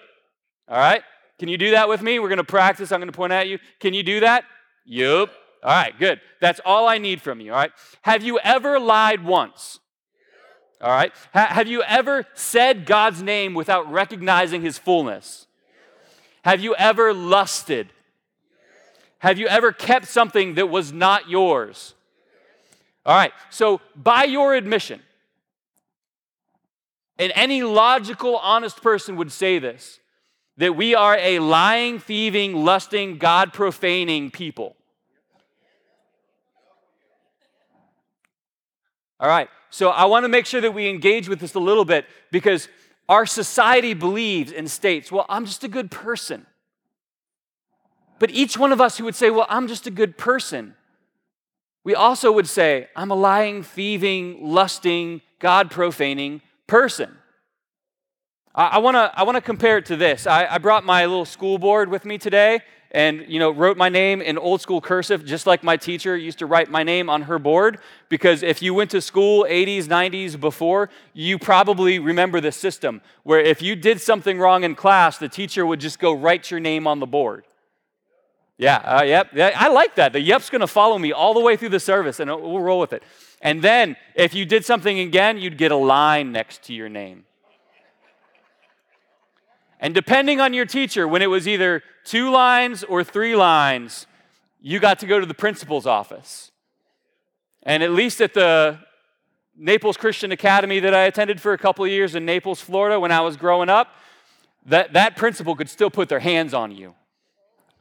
All 0.69 0.79
right? 0.79 1.03
Can 1.39 1.51
you 1.51 1.59
do 1.59 1.73
that 1.73 1.87
with 1.91 2.01
me? 2.01 2.19
We're 2.19 2.29
going 2.29 2.39
to 2.39 2.45
practice. 2.45 2.93
I'm 2.93 3.01
going 3.01 3.13
to 3.13 3.17
point 3.17 3.35
at 3.35 3.49
you. 3.49 3.59
Can 3.79 3.93
you 3.93 4.03
do 4.03 4.21
that? 4.21 4.45
Yep. 4.87 5.29
All 5.63 5.71
right, 5.71 5.99
good. 5.99 6.19
That's 6.41 6.63
all 6.65 6.89
I 6.89 6.97
need 6.97 7.21
from 7.21 7.43
you, 7.43 7.53
all 7.53 7.59
right? 7.59 7.73
Have 8.01 8.23
you 8.23 8.39
ever 8.39 8.81
lied 8.81 9.23
once? 9.23 9.81
All 10.83 10.91
right. 10.91 11.13
Ha- 11.33 11.47
have 11.47 11.69
you 11.69 11.83
ever 11.85 12.27
said 12.35 12.87
God's 12.87 13.23
name 13.23 13.55
without 13.55 13.91
recognizing 13.91 14.63
his 14.63 14.79
fullness? 14.79 15.47
Have 16.45 16.61
you 16.61 16.75
ever 16.75 17.15
lusted? 17.15 17.89
Have 19.19 19.39
you 19.39 19.47
ever 19.47 19.71
kept 19.71 20.09
something 20.09 20.55
that 20.55 20.69
was 20.69 20.93
not 20.93 21.29
yours? 21.31 21.95
All 23.07 23.15
right. 23.15 23.33
So, 23.51 23.81
by 23.95 24.25
your 24.25 24.55
admission, 24.55 25.01
and 27.19 27.33
any 27.37 27.63
logical, 27.63 28.37
honest 28.39 28.83
person 28.83 29.15
would 29.17 29.31
say 29.31 29.61
this 29.61 30.01
that 30.57 30.77
we 30.77 30.95
are 30.95 31.17
a 31.17 31.39
lying, 31.39 31.99
thieving, 31.99 32.65
lusting, 32.65 33.17
God 33.19 33.53
profaning 33.53 34.31
people. 34.31 34.77
All 39.19 39.29
right, 39.29 39.49
so 39.73 39.89
I 39.89 40.05
want 40.05 40.25
to 40.25 40.29
make 40.29 40.45
sure 40.45 40.61
that 40.61 40.75
we 40.75 40.91
engage 40.91 41.31
with 41.31 41.41
this 41.41 41.55
a 41.55 41.59
little 41.59 41.87
bit 41.87 42.05
because 42.31 42.69
our 43.09 43.25
society 43.25 43.95
believes 43.95 44.53
and 44.53 44.71
states, 44.71 45.11
well, 45.11 45.25
I'm 45.31 45.47
just 45.47 45.65
a 45.65 45.69
good 45.69 45.91
person. 45.91 46.45
But 48.19 48.31
each 48.31 48.59
one 48.59 48.71
of 48.71 48.83
us 48.83 48.99
who 48.99 49.05
would 49.05 49.15
say, 49.15 49.31
well, 49.31 49.47
I'm 49.49 49.69
just 49.69 49.87
a 49.87 49.91
good 49.91 50.19
person, 50.19 50.75
we 51.85 51.95
also 51.95 52.31
would 52.31 52.47
say, 52.47 52.89
I'm 52.95 53.11
a 53.11 53.15
lying, 53.15 53.63
thieving, 53.63 54.41
lusting, 54.43 55.23
God 55.39 55.71
profaning 55.71 56.43
person. 56.67 57.17
I, 58.55 58.77
want 58.77 58.97
to 58.97 59.11
I 59.19 59.23
wanna 59.23 59.41
compare 59.41 59.79
it 59.79 59.87
to 59.87 59.97
this. 59.97 60.27
I, 60.27 60.47
I 60.47 60.59
brought 60.59 60.85
my 60.85 61.07
little 61.07 61.25
school 61.25 61.57
board 61.57 61.89
with 61.89 62.05
me 62.05 62.19
today, 62.19 62.61
and 62.93 63.25
you 63.27 63.39
know 63.39 63.51
wrote 63.51 63.77
my 63.77 63.89
name 63.89 64.21
in 64.21 64.39
old 64.39 64.61
school 64.61 64.81
cursive 64.81 65.25
just 65.25 65.47
like 65.47 65.65
my 65.65 65.77
teacher 65.77 66.17
used 66.17 66.39
to 66.39 66.47
write 66.47 66.71
my 66.71 66.83
name 66.83 67.11
on 67.11 67.23
her 67.23 67.39
board. 67.39 67.79
Because 68.09 68.43
if 68.43 68.63
you 68.63 68.75
went 68.75 68.91
to 68.91 69.01
school 69.01 69.45
80s 69.49 69.85
90s 69.85 70.39
before 70.39 70.91
you 71.13 71.39
probably 71.39 71.99
remember 71.99 72.41
the 72.41 72.53
system 72.53 73.01
where 73.25 73.41
if 73.41 73.61
you 73.63 73.75
did 73.75 74.01
something 74.01 74.39
wrong 74.39 74.63
in 74.63 74.75
class 74.75 75.19
the 75.19 75.29
teacher 75.29 75.67
would 75.67 75.81
just 75.81 75.99
go 75.99 76.13
write 76.13 76.51
your 76.51 76.61
name 76.61 76.87
on 76.87 77.01
the 77.01 77.07
board. 77.07 77.45
Yeah 78.59 78.77
uh, 78.77 79.03
yep 79.03 79.31
yeah, 79.35 79.53
i 79.57 79.69
like 79.69 79.97
that. 79.97 80.13
The 80.13 80.21
yep's 80.21 80.51
going 80.51 80.61
to 80.61 80.67
follow 80.67 80.99
me 80.99 81.13
all 81.13 81.35
the 81.35 81.41
way 81.41 81.57
through 81.57 81.71
the 81.71 81.81
service 81.81 82.21
and 82.21 82.31
we'll 82.31 82.61
roll 82.61 82.79
with 82.79 82.93
it. 82.93 83.03
And 83.41 83.63
then 83.63 83.97
if 84.15 84.35
you 84.35 84.45
did 84.45 84.65
something 84.65 85.01
again 85.01 85.39
you'd 85.39 85.57
get 85.57 85.73
a 85.73 85.77
line 85.77 86.31
next 86.31 86.63
to 86.65 86.75
your 86.75 86.91
name 86.91 87.25
and 89.83 89.95
depending 89.95 90.41
on 90.41 90.55
your 90.55 90.65
teacher, 90.65 91.09
when 91.09 91.23
it 91.23 91.27
was 91.27 91.49
either 91.49 91.83
two 92.05 92.31
lines 92.31 92.85
or 92.85 93.03
three 93.03 93.35
lines, 93.35 94.07
you 94.61 94.79
got 94.79 95.01
to 95.01 95.07
go 95.07 95.19
to 95.19 95.27
the 95.27 95.35
principal's 95.35 95.87
office. 95.87 96.53
And 97.65 97.83
at 97.83 97.91
least 97.91 98.21
at 98.21 98.33
the 98.33 98.79
Naples 99.57 99.97
Christian 99.97 100.31
Academy 100.31 100.79
that 100.79 100.95
I 100.95 101.03
attended 101.03 101.41
for 101.41 101.53
a 101.53 101.59
couple 101.59 101.85
of 101.85 101.91
years 101.91 102.15
in 102.15 102.25
Naples, 102.25 102.61
Florida, 102.61 103.01
when 103.01 103.11
I 103.11 103.23
was 103.23 103.37
growing 103.37 103.69
up, 103.69 103.89
that, 104.67 104.93
that 104.93 105.17
principal 105.17 105.57
could 105.57 105.69
still 105.69 105.91
put 105.91 106.09
their 106.09 106.21
hands 106.21 106.55
on 106.55 106.71
you. 106.71 106.95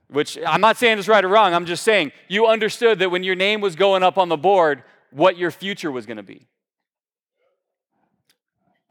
Which 0.10 0.39
I'm 0.46 0.60
not 0.60 0.77
saying 0.77 0.98
it's 0.98 1.08
right 1.08 1.24
or 1.24 1.29
wrong, 1.29 1.53
I'm 1.53 1.67
just 1.67 1.84
saying 1.84 2.13
you 2.27 2.48
understood 2.48 2.98
that 2.98 3.12
when 3.12 3.24
your 3.24 3.36
name 3.36 3.62
was 3.62 3.75
going 3.75 4.01
up 4.01 4.17
on 4.17 4.27
the 4.27 4.38
board, 4.38 4.84
what 5.12 5.38
your 5.38 5.51
future 5.51 5.91
was 5.91 6.08
going 6.08 6.17
to 6.17 6.24
be. 6.24 6.48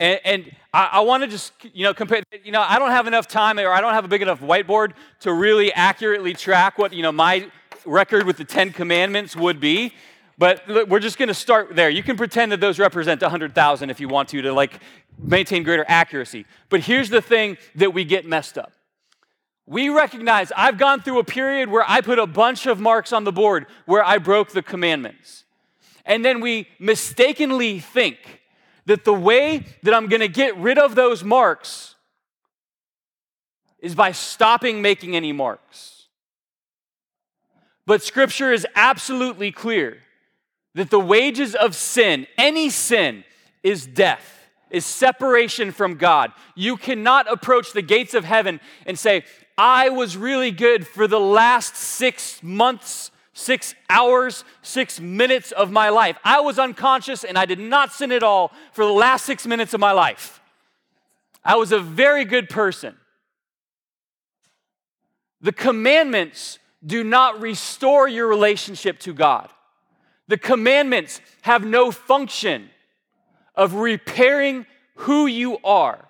And, 0.00 0.21
and 0.25 0.57
I, 0.73 0.88
I 0.92 1.00
want 1.00 1.23
to 1.23 1.28
just, 1.28 1.52
you 1.75 1.85
know, 1.85 1.92
compare, 1.92 2.23
you 2.42 2.50
know, 2.50 2.64
I 2.66 2.78
don't 2.78 2.90
have 2.90 3.07
enough 3.07 3.28
time 3.28 3.59
or 3.61 3.69
I 3.69 3.80
don't 3.83 3.92
have 3.92 4.07
a 4.07 4.09
big 4.09 4.23
enough 4.23 4.40
whiteboard 4.40 4.95
to 5.21 5.33
really 5.33 5.73
accurately 5.75 6.33
track 6.33 6.78
what, 6.78 6.92
you 6.95 7.02
know, 7.02 7.12
my 7.12 7.49
record 7.85 8.26
with 8.26 8.38
the 8.38 8.45
Ten 8.45 8.73
Commandments 8.73 9.37
would 9.37 9.61
be. 9.61 9.92
But 10.38 10.88
we're 10.88 11.00
just 11.00 11.19
going 11.19 11.28
to 11.28 11.35
start 11.35 11.76
there. 11.76 11.90
You 11.90 12.02
can 12.02 12.16
pretend 12.16 12.50
that 12.52 12.61
those 12.61 12.78
represent 12.78 13.21
100,000 13.21 13.90
if 13.90 14.00
you 14.00 14.09
want 14.09 14.30
to, 14.30 14.40
to 14.40 14.54
like 14.54 14.80
maintain 15.19 15.62
greater 15.62 15.85
accuracy. 15.87 16.47
But 16.71 16.80
here's 16.80 17.11
the 17.11 17.21
thing 17.21 17.59
that 17.75 17.92
we 17.92 18.04
get 18.07 18.25
messed 18.25 18.57
up. 18.57 18.73
We 19.66 19.90
recognize 19.90 20.50
I've 20.57 20.78
gone 20.78 21.02
through 21.02 21.19
a 21.19 21.25
period 21.25 21.69
where 21.69 21.85
I 21.87 22.00
put 22.00 22.19
a 22.19 22.26
bunch 22.26 22.64
of 22.64 22.80
marks 22.80 23.12
on 23.12 23.25
the 23.25 23.33
board 23.33 23.66
where 23.85 24.02
I 24.02 24.16
broke 24.16 24.52
the 24.52 24.62
commandments. 24.62 25.45
And 26.07 26.25
then 26.25 26.40
we 26.40 26.69
mistakenly 26.78 27.78
think 27.78 28.39
that 28.90 29.04
the 29.04 29.14
way 29.14 29.64
that 29.85 29.94
I'm 29.94 30.09
going 30.09 30.20
to 30.20 30.26
get 30.26 30.56
rid 30.56 30.76
of 30.76 30.97
those 30.97 31.23
marks 31.23 31.94
is 33.78 33.94
by 33.94 34.11
stopping 34.11 34.82
making 34.82 35.14
any 35.14 35.30
marks. 35.30 36.09
But 37.87 38.02
scripture 38.02 38.52
is 38.52 38.66
absolutely 38.75 39.52
clear 39.52 39.99
that 40.75 40.90
the 40.90 40.99
wages 40.99 41.54
of 41.54 41.76
sin, 41.76 42.26
any 42.37 42.68
sin, 42.68 43.23
is 43.62 43.87
death, 43.87 44.49
is 44.70 44.85
separation 44.85 45.70
from 45.70 45.94
God. 45.94 46.32
You 46.56 46.76
cannot 46.76 47.32
approach 47.32 47.73
the 47.73 47.82
gates 47.82 48.12
of 48.12 48.25
heaven 48.25 48.59
and 48.87 48.99
say, 48.99 49.23
I 49.56 49.90
was 49.90 50.16
really 50.16 50.50
good 50.50 50.85
for 50.85 51.06
the 51.06 51.20
last 51.20 51.76
six 51.76 52.42
months 52.42 53.12
six 53.40 53.75
hours, 53.88 54.44
six 54.62 55.00
minutes 55.00 55.50
of 55.52 55.70
my 55.70 55.88
life. 55.88 56.18
I 56.25 56.40
was 56.40 56.59
unconscious 56.59 57.25
and 57.25 57.38
I 57.38 57.47
did 57.47 57.59
not 57.59 57.92
sin 57.92 58.12
at 58.12 58.23
all 58.23 58.52
for 58.73 58.85
the 58.85 58.92
last 58.92 59.25
six 59.25 59.47
minutes 59.47 59.75
of 59.75 59.80
my 59.80 59.92
life. 59.92 60.40
I 61.44 61.56
was 61.56 61.73
a 61.73 61.80
very 61.80 62.25
good 62.25 62.50
person. 62.50 62.97
The 65.40 65.52
commandments 65.52 66.59
do 66.85 67.02
not 67.02 67.40
restore 67.40 68.06
your 68.06 68.26
relationship 68.26 68.99
to 69.00 69.14
God. 69.14 69.49
The 70.28 70.38
commandments 70.38 71.20
have 71.42 71.64
no 71.64 71.90
function 71.90 72.68
of 73.54 73.75
repairing 73.75 74.66
who 74.97 75.26
you 75.26 75.59
are. 75.64 76.09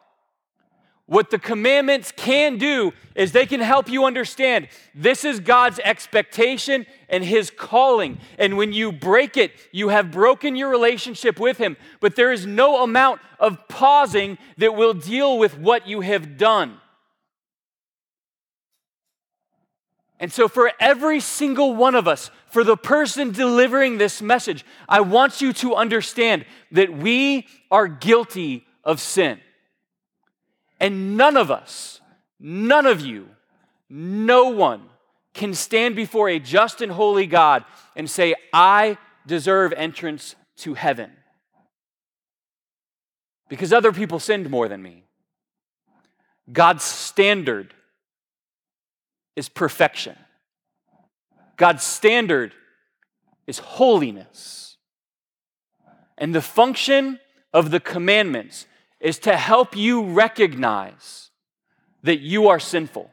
What 1.11 1.31
the 1.31 1.41
commandments 1.41 2.13
can 2.15 2.57
do 2.57 2.93
is 3.17 3.33
they 3.33 3.45
can 3.45 3.59
help 3.59 3.89
you 3.89 4.05
understand 4.05 4.69
this 4.95 5.25
is 5.25 5.41
God's 5.41 5.81
expectation 5.81 6.87
and 7.09 7.25
His 7.25 7.51
calling. 7.51 8.21
And 8.39 8.57
when 8.57 8.73
you 8.73 8.93
break 8.93 9.37
it, 9.37 9.51
you 9.73 9.89
have 9.89 10.13
broken 10.13 10.55
your 10.55 10.69
relationship 10.71 11.41
with 11.41 11.59
Him. 11.59 11.77
But 11.99 12.15
there 12.15 12.31
is 12.31 12.47
no 12.47 12.85
amount 12.85 13.21
of 13.41 13.67
pausing 13.67 14.39
that 14.59 14.77
will 14.77 14.95
deal 14.95 15.37
with 15.37 15.59
what 15.59 15.89
you 15.89 16.01
have 16.01 16.37
done. 16.37 16.77
And 20.21 20.33
so, 20.33 20.47
for 20.47 20.71
every 20.79 21.19
single 21.19 21.75
one 21.75 21.97
of 21.97 22.07
us, 22.07 22.31
for 22.53 22.63
the 22.63 22.77
person 22.77 23.33
delivering 23.33 23.99
this 23.99 24.23
message, 24.23 24.65
I 24.89 25.01
want 25.01 25.41
you 25.41 25.53
to 25.55 25.75
understand 25.75 26.45
that 26.71 26.97
we 26.97 27.49
are 27.69 27.89
guilty 27.89 28.65
of 28.85 29.01
sin. 29.01 29.41
And 30.81 31.17
none 31.17 31.37
of 31.37 31.51
us, 31.51 32.01
none 32.41 32.87
of 32.87 33.01
you, 33.03 33.29
no 33.89 34.49
one 34.49 34.83
can 35.35 35.55
stand 35.55 35.95
before 35.95 36.29
a 36.29 36.39
just 36.39 36.81
and 36.81 36.91
holy 36.91 37.27
God 37.27 37.65
and 37.95 38.09
say, 38.11 38.35
I 38.53 38.99
deserve 39.27 39.73
entrance 39.75 40.35
to 40.59 40.75
heaven 40.75 41.11
because 43.49 43.73
other 43.73 43.93
people 43.93 44.19
sinned 44.19 44.49
more 44.49 44.69
than 44.69 44.83
me. 44.83 45.05
God's 46.51 46.85
standard 46.85 47.75
is 49.37 49.49
perfection. 49.49 50.17
God's 51.57 51.83
standard 51.83 52.55
is 53.47 53.59
holiness. 53.59 54.77
And 56.17 56.35
the 56.35 56.41
function 56.41 57.19
of 57.53 57.71
the 57.71 57.81
commandments 57.81 58.67
is 59.01 59.19
to 59.21 59.37
help 59.37 59.77
you 59.77 60.05
recognize 60.05 61.31
that 62.03 62.21
you 62.21 62.49
are 62.49 62.61
sinful, 62.61 63.11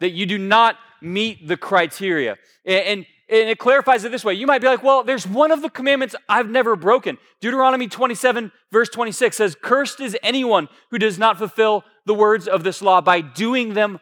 that 0.00 0.10
you 0.10 0.26
do 0.26 0.38
not 0.38 0.76
meet 1.00 1.46
the 1.46 1.56
criteria. 1.56 2.36
And, 2.64 3.06
and 3.28 3.48
it 3.48 3.58
clarifies 3.58 4.04
it 4.04 4.12
this 4.12 4.24
way. 4.24 4.34
You 4.34 4.46
might 4.46 4.60
be 4.60 4.66
like, 4.66 4.82
well, 4.82 5.02
there's 5.02 5.26
one 5.26 5.50
of 5.50 5.62
the 5.62 5.70
commandments 5.70 6.14
I've 6.28 6.48
never 6.48 6.76
broken. 6.76 7.18
Deuteronomy 7.40 7.88
27, 7.88 8.52
verse 8.70 8.88
26 8.88 9.36
says, 9.36 9.56
Cursed 9.60 10.00
is 10.00 10.16
anyone 10.22 10.68
who 10.90 10.98
does 10.98 11.18
not 11.18 11.38
fulfill 11.38 11.84
the 12.06 12.14
words 12.14 12.46
of 12.46 12.64
this 12.64 12.82
law 12.82 13.00
by 13.00 13.20
doing 13.20 13.74
them. 13.74 13.98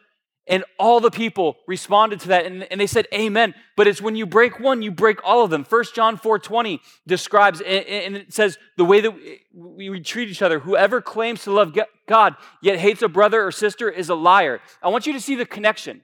And 0.48 0.64
all 0.76 0.98
the 0.98 1.10
people 1.10 1.56
responded 1.68 2.18
to 2.20 2.28
that 2.28 2.46
and, 2.46 2.64
and 2.64 2.80
they 2.80 2.86
said, 2.88 3.06
Amen. 3.14 3.54
But 3.76 3.86
it's 3.86 4.02
when 4.02 4.16
you 4.16 4.26
break 4.26 4.58
one, 4.58 4.82
you 4.82 4.90
break 4.90 5.18
all 5.24 5.44
of 5.44 5.50
them. 5.50 5.64
1 5.68 5.84
John 5.94 6.16
4 6.16 6.38
20 6.40 6.80
describes, 7.06 7.60
and 7.60 8.16
it 8.16 8.32
says, 8.32 8.58
the 8.76 8.84
way 8.84 9.00
that 9.00 9.14
we 9.54 10.00
treat 10.00 10.28
each 10.28 10.42
other. 10.42 10.58
Whoever 10.58 11.00
claims 11.00 11.44
to 11.44 11.52
love 11.52 11.76
God 12.08 12.36
yet 12.60 12.78
hates 12.78 13.02
a 13.02 13.08
brother 13.08 13.46
or 13.46 13.52
sister 13.52 13.88
is 13.88 14.08
a 14.08 14.14
liar. 14.14 14.60
I 14.82 14.88
want 14.88 15.06
you 15.06 15.12
to 15.12 15.20
see 15.20 15.36
the 15.36 15.46
connection. 15.46 16.02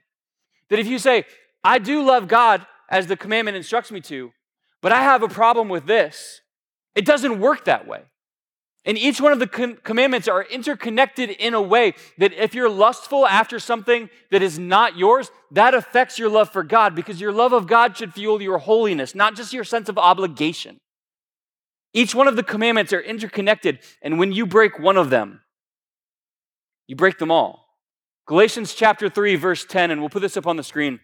That 0.69 0.79
if 0.79 0.87
you 0.87 0.99
say, 0.99 1.25
I 1.63 1.79
do 1.79 2.03
love 2.05 2.27
God, 2.27 2.65
as 2.89 3.07
the 3.07 3.17
commandment 3.17 3.57
instructs 3.57 3.91
me 3.91 4.01
to, 4.01 4.31
but 4.81 4.91
I 4.91 5.01
have 5.01 5.21
a 5.23 5.27
problem 5.27 5.69
with 5.69 5.85
this. 5.85 6.41
It 6.95 7.05
doesn't 7.05 7.39
work 7.39 7.65
that 7.65 7.87
way. 7.87 8.03
And 8.89 8.97
each 8.97 9.21
one 9.21 9.31
of 9.31 9.37
the 9.37 9.45
com- 9.45 9.77
commandments 9.83 10.27
are 10.27 10.41
interconnected 10.41 11.29
in 11.29 11.53
a 11.53 11.61
way 11.61 11.93
that 12.17 12.33
if 12.33 12.55
you're 12.55 12.67
lustful 12.67 13.27
after 13.27 13.59
something 13.59 14.09
that 14.31 14.41
is 14.41 14.57
not 14.57 14.97
yours, 14.97 15.29
that 15.51 15.75
affects 15.75 16.17
your 16.17 16.27
love 16.27 16.49
for 16.49 16.63
God 16.63 16.95
because 16.95 17.21
your 17.21 17.31
love 17.31 17.53
of 17.53 17.67
God 17.67 17.95
should 17.95 18.15
fuel 18.15 18.41
your 18.41 18.57
holiness, 18.57 19.13
not 19.13 19.35
just 19.35 19.53
your 19.53 19.63
sense 19.63 19.89
of 19.89 19.99
obligation. 19.99 20.79
Each 21.93 22.15
one 22.15 22.27
of 22.27 22.35
the 22.35 22.41
commandments 22.41 22.91
are 22.91 22.99
interconnected, 22.99 23.77
and 24.01 24.17
when 24.17 24.31
you 24.31 24.47
break 24.47 24.79
one 24.79 24.97
of 24.97 25.11
them, 25.11 25.41
you 26.87 26.95
break 26.95 27.19
them 27.19 27.29
all. 27.29 27.67
Galatians 28.25 28.73
chapter 28.73 29.07
3, 29.07 29.35
verse 29.35 29.65
10, 29.65 29.91
and 29.91 30.01
we'll 30.01 30.09
put 30.09 30.23
this 30.23 30.35
up 30.35 30.47
on 30.47 30.55
the 30.55 30.63
screen. 30.63 30.99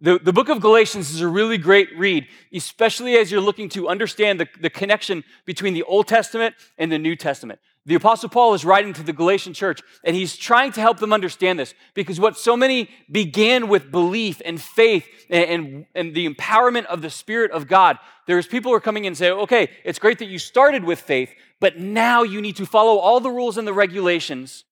The, 0.00 0.18
the 0.18 0.32
book 0.32 0.50
of 0.50 0.60
Galatians 0.60 1.10
is 1.10 1.22
a 1.22 1.28
really 1.28 1.56
great 1.56 1.88
read, 1.96 2.26
especially 2.52 3.16
as 3.16 3.30
you're 3.30 3.40
looking 3.40 3.70
to 3.70 3.88
understand 3.88 4.38
the, 4.38 4.46
the 4.60 4.68
connection 4.68 5.24
between 5.46 5.72
the 5.72 5.84
Old 5.84 6.06
Testament 6.06 6.54
and 6.76 6.92
the 6.92 6.98
New 6.98 7.16
Testament. 7.16 7.60
The 7.86 7.94
Apostle 7.94 8.28
Paul 8.28 8.52
is 8.52 8.64
writing 8.64 8.92
to 8.94 9.02
the 9.02 9.12
Galatian 9.12 9.54
church, 9.54 9.80
and 10.04 10.14
he's 10.14 10.36
trying 10.36 10.72
to 10.72 10.80
help 10.82 10.98
them 10.98 11.14
understand 11.14 11.58
this 11.58 11.72
because 11.94 12.20
what 12.20 12.36
so 12.36 12.56
many 12.56 12.90
began 13.10 13.68
with 13.68 13.90
belief 13.90 14.42
and 14.44 14.60
faith 14.60 15.06
and, 15.30 15.44
and, 15.44 15.86
and 15.94 16.14
the 16.14 16.28
empowerment 16.28 16.84
of 16.86 17.00
the 17.00 17.08
Spirit 17.08 17.52
of 17.52 17.66
God, 17.66 17.98
there's 18.26 18.46
people 18.46 18.72
who 18.72 18.76
are 18.76 18.80
coming 18.80 19.04
in 19.04 19.12
and 19.12 19.16
say, 19.16 19.30
okay, 19.30 19.70
it's 19.82 20.00
great 20.00 20.18
that 20.18 20.26
you 20.26 20.38
started 20.38 20.84
with 20.84 21.00
faith, 21.00 21.32
but 21.58 21.78
now 21.78 22.22
you 22.22 22.42
need 22.42 22.56
to 22.56 22.66
follow 22.66 22.98
all 22.98 23.20
the 23.20 23.30
rules 23.30 23.56
and 23.56 23.66
the 23.66 23.72
regulations 23.72 24.64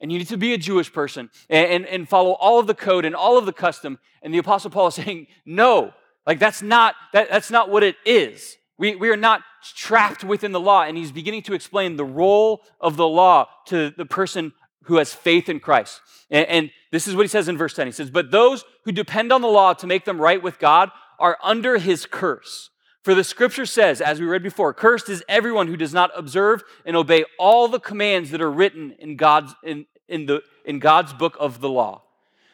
and 0.00 0.12
you 0.12 0.18
need 0.18 0.28
to 0.28 0.36
be 0.36 0.52
a 0.52 0.58
Jewish 0.58 0.92
person 0.92 1.30
and, 1.48 1.70
and, 1.70 1.86
and, 1.86 2.08
follow 2.08 2.32
all 2.32 2.58
of 2.58 2.66
the 2.66 2.74
code 2.74 3.04
and 3.04 3.14
all 3.14 3.38
of 3.38 3.46
the 3.46 3.52
custom. 3.52 3.98
And 4.22 4.32
the 4.32 4.38
Apostle 4.38 4.70
Paul 4.70 4.88
is 4.88 4.94
saying, 4.96 5.26
no, 5.44 5.92
like 6.26 6.38
that's 6.38 6.62
not, 6.62 6.94
that, 7.12 7.30
that's 7.30 7.50
not 7.50 7.70
what 7.70 7.82
it 7.82 7.96
is. 8.04 8.56
We, 8.78 8.94
we 8.94 9.08
are 9.08 9.16
not 9.16 9.42
trapped 9.74 10.22
within 10.22 10.52
the 10.52 10.60
law. 10.60 10.82
And 10.82 10.96
he's 10.96 11.12
beginning 11.12 11.42
to 11.42 11.54
explain 11.54 11.96
the 11.96 12.04
role 12.04 12.62
of 12.80 12.96
the 12.96 13.08
law 13.08 13.48
to 13.66 13.90
the 13.96 14.06
person 14.06 14.52
who 14.84 14.96
has 14.96 15.12
faith 15.12 15.48
in 15.48 15.60
Christ. 15.60 16.00
And, 16.30 16.46
and 16.46 16.70
this 16.92 17.08
is 17.08 17.14
what 17.14 17.22
he 17.22 17.28
says 17.28 17.48
in 17.48 17.56
verse 17.56 17.74
10. 17.74 17.86
He 17.86 17.92
says, 17.92 18.10
But 18.10 18.30
those 18.30 18.64
who 18.84 18.92
depend 18.92 19.32
on 19.32 19.40
the 19.40 19.48
law 19.48 19.72
to 19.74 19.86
make 19.86 20.04
them 20.04 20.20
right 20.20 20.42
with 20.42 20.58
God 20.58 20.90
are 21.18 21.38
under 21.42 21.78
his 21.78 22.06
curse. 22.06 22.70
For 23.06 23.14
the 23.14 23.22
scripture 23.22 23.66
says, 23.66 24.00
as 24.00 24.18
we 24.18 24.26
read 24.26 24.42
before, 24.42 24.74
cursed 24.74 25.08
is 25.08 25.22
everyone 25.28 25.68
who 25.68 25.76
does 25.76 25.94
not 25.94 26.10
observe 26.16 26.64
and 26.84 26.96
obey 26.96 27.24
all 27.38 27.68
the 27.68 27.78
commands 27.78 28.32
that 28.32 28.40
are 28.40 28.50
written 28.50 28.96
in 28.98 29.14
God's, 29.14 29.54
in, 29.62 29.86
in, 30.08 30.26
the, 30.26 30.42
in 30.64 30.80
God's 30.80 31.12
book 31.12 31.36
of 31.38 31.60
the 31.60 31.68
law. 31.68 32.02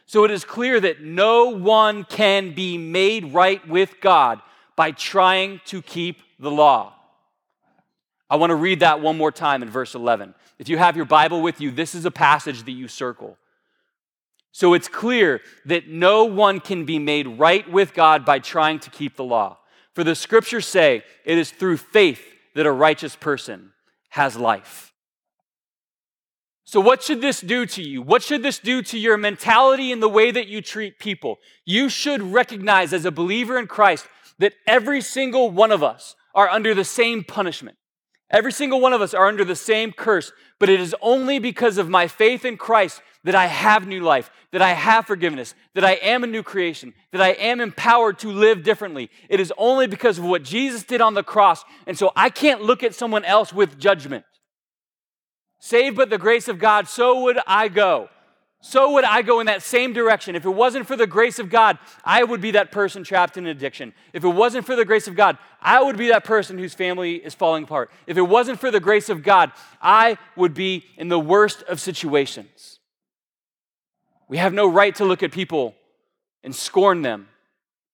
So 0.05 0.25
it 0.25 0.31
is 0.31 0.45
clear 0.45 0.79
that 0.79 1.01
no 1.01 1.49
one 1.49 2.05
can 2.05 2.55
be 2.55 2.77
made 2.77 3.33
right 3.33 3.67
with 3.67 3.99
God 4.03 4.43
by 4.77 4.91
trying 4.91 5.63
to 5.65 5.81
keep 5.81 6.21
the 6.39 6.51
law. 6.51 6.97
I 8.29 8.37
want 8.37 8.51
to 8.51 8.57
read 8.57 8.81
that 8.81 9.01
one 9.01 9.17
more 9.17 9.33
time 9.33 9.63
in 9.63 9.71
verse 9.71 9.95
11. 9.95 10.35
If 10.59 10.69
you 10.69 10.77
have 10.77 10.97
your 10.97 11.07
Bible 11.07 11.41
with 11.41 11.63
you, 11.63 11.71
this 11.71 11.95
is 11.95 12.05
a 12.05 12.11
passage 12.11 12.65
that 12.65 12.73
you 12.73 12.89
circle. 12.89 13.39
So 14.51 14.75
it's 14.75 14.89
clear 14.89 15.41
that 15.65 15.89
no 15.89 16.27
one 16.27 16.61
can 16.61 16.85
be 16.85 16.99
made 16.99 17.27
right 17.27 17.67
with 17.73 17.95
God 17.95 18.27
by 18.27 18.39
trying 18.39 18.81
to 18.81 18.91
keep 18.91 19.17
the 19.17 19.25
law. 19.25 19.57
For 19.95 20.05
the 20.05 20.15
scriptures 20.15 20.67
say 20.67 21.05
it 21.25 21.39
is 21.39 21.51
through 21.51 21.77
faith 21.77 22.23
that 22.55 22.67
a 22.67 22.73
righteous 22.73 23.17
person 23.17 23.73
has 24.11 24.37
life. 24.37 24.93
So, 26.65 26.81
what 26.81 27.03
should 27.03 27.21
this 27.21 27.41
do 27.41 27.67
to 27.67 27.83
you? 27.83 28.01
What 28.01 28.23
should 28.23 28.43
this 28.43 28.59
do 28.59 28.83
to 28.83 28.99
your 28.99 29.19
mentality 29.19 29.93
and 29.93 30.03
the 30.03 30.09
way 30.09 30.31
that 30.31 30.47
you 30.47 30.63
treat 30.63 30.99
people? 30.99 31.39
You 31.67 31.89
should 31.89 32.23
recognize 32.23 32.95
as 32.95 33.05
a 33.05 33.11
believer 33.11 33.59
in 33.59 33.67
Christ 33.67 34.07
that 34.39 34.55
every 34.67 35.03
single 35.03 35.51
one 35.51 35.71
of 35.71 35.83
us 35.83 36.17
are 36.35 36.49
under 36.49 36.75
the 36.75 36.85
same 36.85 37.25
punishment. 37.25 37.77
Every 38.31 38.53
single 38.53 38.81
one 38.81 38.95
of 38.95 39.03
us 39.03 39.13
are 39.13 39.27
under 39.27 39.45
the 39.45 39.57
same 39.57 39.93
curse, 39.93 40.33
but 40.59 40.71
it 40.71 40.81
is 40.81 40.97
only 41.03 41.39
because 41.39 41.77
of 41.77 41.91
my 41.91 42.09
faith 42.09 42.45
in 42.45 42.57
Christ 42.57 43.03
that 43.25 43.35
I 43.35 43.47
have 43.47 43.87
new 43.87 44.01
life, 44.01 44.31
that 44.51 44.63
I 44.63 44.71
have 44.71 45.07
forgiveness, 45.07 45.55
that 45.75 45.85
I 45.85 45.93
am 45.93 46.25
a 46.25 46.27
new 46.27 46.43
creation, 46.43 46.93
that 47.13 47.21
I 47.21 47.31
am 47.31 47.61
empowered 47.61 48.19
to 48.21 48.29
live 48.29 48.63
differently. 48.63 49.11
It 49.29 49.41
is 49.41 49.53
only 49.57 49.87
because 49.87 50.19
of 50.19 50.25
what 50.25 50.43
Jesus 50.43 50.83
did 50.83 51.01
on 51.01 51.15
the 51.15 51.23
cross. 51.23 51.65
And 51.87 51.97
so 51.97 52.13
I 52.17 52.31
can't 52.31 52.63
look 52.63 52.83
at 52.83 52.95
someone 52.95 53.25
else 53.25 53.53
with 53.53 53.79
judgment. 53.79 54.25
Saved 55.61 55.97
but 55.97 56.11
the 56.11 56.19
grace 56.19 56.49
of 56.49 56.59
God, 56.59 56.89
so 56.89 57.23
would 57.23 57.39
I 57.47 57.69
go. 57.69 58.09
So 58.65 58.93
would 58.93 59.05
I 59.05 59.23
go 59.23 59.41
in 59.41 59.47
that 59.47 59.63
same 59.63 59.93
direction. 59.93 60.37
If 60.37 60.45
it 60.45 60.51
wasn't 60.51 60.87
for 60.87 60.97
the 60.97 61.07
grace 61.07 61.41
of 61.41 61.51
God, 61.51 61.79
I 62.05 62.23
would 62.23 62.41
be 62.41 62.53
that 62.53 62.71
person 62.71 63.03
trapped 63.03 63.37
in 63.37 63.47
addiction. 63.47 63.93
If 64.13 64.23
it 64.23 64.29
wasn't 64.29 64.67
for 64.67 64.77
the 64.77 64.85
grace 64.85 65.09
of 65.09 65.17
God, 65.17 65.37
I 65.61 65.83
would 65.83 65.97
be 65.97 66.09
that 66.09 66.25
person 66.25 66.59
whose 66.59 66.73
family 66.73 67.17
is 67.17 67.35
falling 67.35 67.65
apart. 67.65 67.91
If 68.07 68.17
it 68.17 68.23
wasn't 68.23 68.61
for 68.61 68.71
the 68.71 68.79
grace 68.79 69.09
of 69.09 69.25
God, 69.25 69.51
I 69.81 70.17
would 70.37 70.55
be 70.55 70.85
in 70.97 71.09
the 71.09 71.19
worst 71.19 71.63
of 71.65 71.81
situations. 71.81 72.79
We 74.33 74.39
have 74.39 74.55
no 74.55 74.67
right 74.67 74.95
to 74.95 75.05
look 75.05 75.23
at 75.23 75.31
people 75.31 75.75
and 76.43 76.57
scorn 76.57 77.03
them 77.03 77.29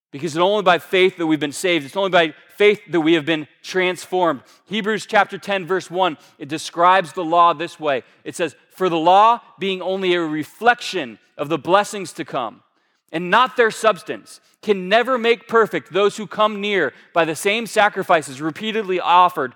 because 0.09 0.37
it's 0.37 0.41
only 0.41 0.63
by 0.63 0.77
faith 0.77 1.17
that 1.17 1.27
we've 1.27 1.37
been 1.37 1.51
saved. 1.51 1.85
It's 1.85 1.97
only 1.97 2.11
by 2.11 2.33
faith 2.55 2.79
that 2.91 3.01
we 3.01 3.15
have 3.15 3.25
been 3.25 3.45
transformed. 3.61 4.43
Hebrews 4.63 5.05
chapter 5.05 5.37
10, 5.37 5.67
verse 5.67 5.91
1, 5.91 6.17
it 6.37 6.47
describes 6.47 7.11
the 7.11 7.25
law 7.25 7.51
this 7.51 7.77
way 7.77 8.03
it 8.23 8.37
says, 8.37 8.55
For 8.71 8.87
the 8.87 8.95
law, 8.95 9.41
being 9.59 9.81
only 9.81 10.13
a 10.13 10.21
reflection 10.21 11.19
of 11.37 11.49
the 11.49 11.57
blessings 11.57 12.13
to 12.13 12.23
come, 12.23 12.63
and 13.11 13.29
not 13.29 13.57
their 13.57 13.69
substance, 13.69 14.39
can 14.61 14.87
never 14.87 15.17
make 15.17 15.49
perfect 15.49 15.91
those 15.91 16.15
who 16.15 16.25
come 16.25 16.61
near 16.61 16.93
by 17.13 17.25
the 17.25 17.35
same 17.35 17.67
sacrifices 17.67 18.41
repeatedly 18.41 19.01
offered 19.01 19.55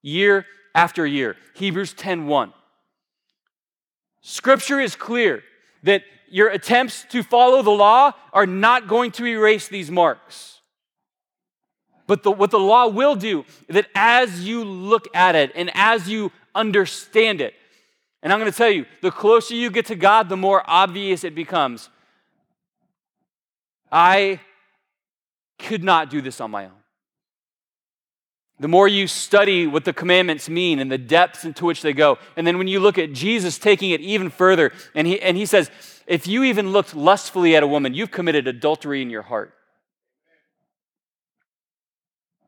year 0.00 0.46
after 0.74 1.06
year. 1.06 1.36
Hebrews 1.56 1.92
10 1.92 2.26
1. 2.26 2.54
Scripture 4.22 4.80
is 4.80 4.96
clear 4.96 5.42
that 5.82 6.04
your 6.32 6.48
attempts 6.48 7.04
to 7.10 7.22
follow 7.22 7.60
the 7.62 7.70
law 7.70 8.12
are 8.32 8.46
not 8.46 8.88
going 8.88 9.10
to 9.12 9.26
erase 9.26 9.68
these 9.68 9.90
marks. 9.90 10.60
But 12.06 12.22
the, 12.22 12.30
what 12.30 12.50
the 12.50 12.58
law 12.58 12.88
will 12.88 13.14
do, 13.14 13.44
is 13.68 13.74
that 13.74 13.86
as 13.94 14.46
you 14.46 14.64
look 14.64 15.08
at 15.14 15.34
it 15.34 15.52
and 15.54 15.70
as 15.74 16.08
you 16.08 16.32
understand 16.54 17.40
it, 17.40 17.54
and 18.22 18.32
I'm 18.32 18.38
going 18.38 18.50
to 18.50 18.56
tell 18.56 18.70
you, 18.70 18.86
the 19.02 19.10
closer 19.10 19.54
you 19.54 19.70
get 19.70 19.86
to 19.86 19.94
God, 19.94 20.28
the 20.28 20.36
more 20.36 20.62
obvious 20.66 21.22
it 21.22 21.34
becomes. 21.34 21.90
I 23.90 24.40
could 25.58 25.84
not 25.84 26.08
do 26.08 26.22
this 26.22 26.40
on 26.40 26.50
my 26.50 26.64
own. 26.64 26.72
The 28.58 28.68
more 28.68 28.86
you 28.86 29.08
study 29.08 29.66
what 29.66 29.84
the 29.84 29.92
commandments 29.92 30.48
mean 30.48 30.78
and 30.78 30.90
the 30.90 30.98
depths 30.98 31.44
into 31.44 31.64
which 31.64 31.82
they 31.82 31.92
go, 31.92 32.18
and 32.36 32.46
then 32.46 32.58
when 32.58 32.68
you 32.68 32.78
look 32.78 32.96
at 32.96 33.12
Jesus 33.12 33.58
taking 33.58 33.90
it 33.90 34.00
even 34.00 34.30
further, 34.30 34.72
and 34.94 35.06
he, 35.06 35.20
and 35.20 35.36
he 35.36 35.46
says, 35.46 35.70
if 36.06 36.26
you 36.26 36.44
even 36.44 36.72
looked 36.72 36.94
lustfully 36.94 37.56
at 37.56 37.62
a 37.62 37.66
woman, 37.66 37.94
you've 37.94 38.10
committed 38.10 38.48
adultery 38.48 39.02
in 39.02 39.10
your 39.10 39.22
heart. 39.22 39.54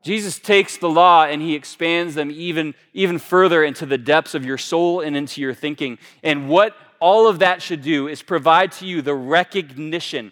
Jesus 0.03 0.37
takes 0.37 0.77
the 0.77 0.89
law 0.89 1.25
and 1.25 1.41
he 1.41 1.55
expands 1.55 2.13
them 2.13 2.29
even, 2.29 2.75
even 2.93 3.17
further 3.17 3.63
into 3.63 3.87
the 3.87 3.97
depths 3.97 4.35
of 4.35 4.45
your 4.45 4.57
soul 4.57 5.01
and 5.01 5.17
into 5.17 5.41
your 5.41 5.55
thinking. 5.55 5.97
And 6.21 6.47
what 6.47 6.75
all 6.99 7.27
of 7.27 7.39
that 7.39 7.61
should 7.61 7.81
do 7.81 8.07
is 8.07 8.21
provide 8.21 8.71
to 8.73 8.85
you 8.85 9.01
the 9.01 9.15
recognition 9.15 10.31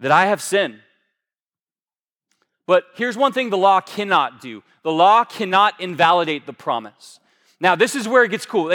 that 0.00 0.12
I 0.12 0.26
have 0.26 0.42
sinned. 0.42 0.78
But 2.66 2.84
here's 2.94 3.16
one 3.16 3.32
thing 3.32 3.48
the 3.48 3.56
law 3.56 3.80
cannot 3.80 4.40
do 4.40 4.62
the 4.82 4.92
law 4.92 5.24
cannot 5.24 5.80
invalidate 5.80 6.44
the 6.44 6.52
promise. 6.52 7.18
Now, 7.60 7.76
this 7.76 7.94
is 7.94 8.08
where 8.08 8.24
it 8.24 8.30
gets 8.30 8.44
cool. 8.44 8.70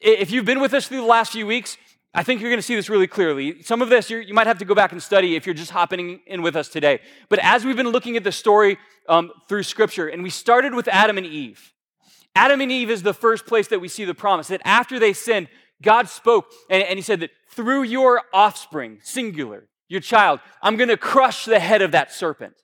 If 0.00 0.30
you've 0.30 0.44
been 0.44 0.60
with 0.60 0.74
us 0.74 0.86
through 0.86 0.98
the 0.98 1.06
last 1.06 1.32
few 1.32 1.46
weeks, 1.46 1.78
I 2.16 2.22
think 2.22 2.40
you're 2.40 2.50
going 2.50 2.58
to 2.58 2.62
see 2.62 2.76
this 2.76 2.88
really 2.88 3.08
clearly. 3.08 3.60
Some 3.62 3.82
of 3.82 3.88
this 3.88 4.08
you 4.08 4.32
might 4.32 4.46
have 4.46 4.58
to 4.58 4.64
go 4.64 4.74
back 4.74 4.92
and 4.92 5.02
study 5.02 5.34
if 5.34 5.46
you're 5.46 5.54
just 5.54 5.72
hopping 5.72 6.20
in 6.26 6.42
with 6.42 6.54
us 6.54 6.68
today. 6.68 7.00
But 7.28 7.40
as 7.40 7.64
we've 7.64 7.76
been 7.76 7.88
looking 7.88 8.16
at 8.16 8.22
the 8.22 8.30
story 8.30 8.78
um, 9.08 9.32
through 9.48 9.64
Scripture, 9.64 10.06
and 10.06 10.22
we 10.22 10.30
started 10.30 10.74
with 10.74 10.86
Adam 10.86 11.18
and 11.18 11.26
Eve, 11.26 11.72
Adam 12.36 12.60
and 12.60 12.70
Eve 12.70 12.90
is 12.90 13.02
the 13.02 13.14
first 13.14 13.46
place 13.46 13.66
that 13.68 13.80
we 13.80 13.88
see 13.88 14.04
the 14.04 14.14
promise 14.14 14.48
that 14.48 14.60
after 14.64 15.00
they 15.00 15.12
sinned, 15.12 15.48
God 15.82 16.08
spoke 16.08 16.46
and, 16.70 16.84
and 16.84 16.98
He 16.98 17.02
said 17.02 17.20
that 17.20 17.30
through 17.50 17.82
your 17.82 18.22
offspring, 18.32 19.00
singular, 19.02 19.68
your 19.88 20.00
child, 20.00 20.38
I'm 20.62 20.76
going 20.76 20.88
to 20.88 20.96
crush 20.96 21.44
the 21.46 21.58
head 21.58 21.82
of 21.82 21.92
that 21.92 22.12
serpent. 22.12 22.54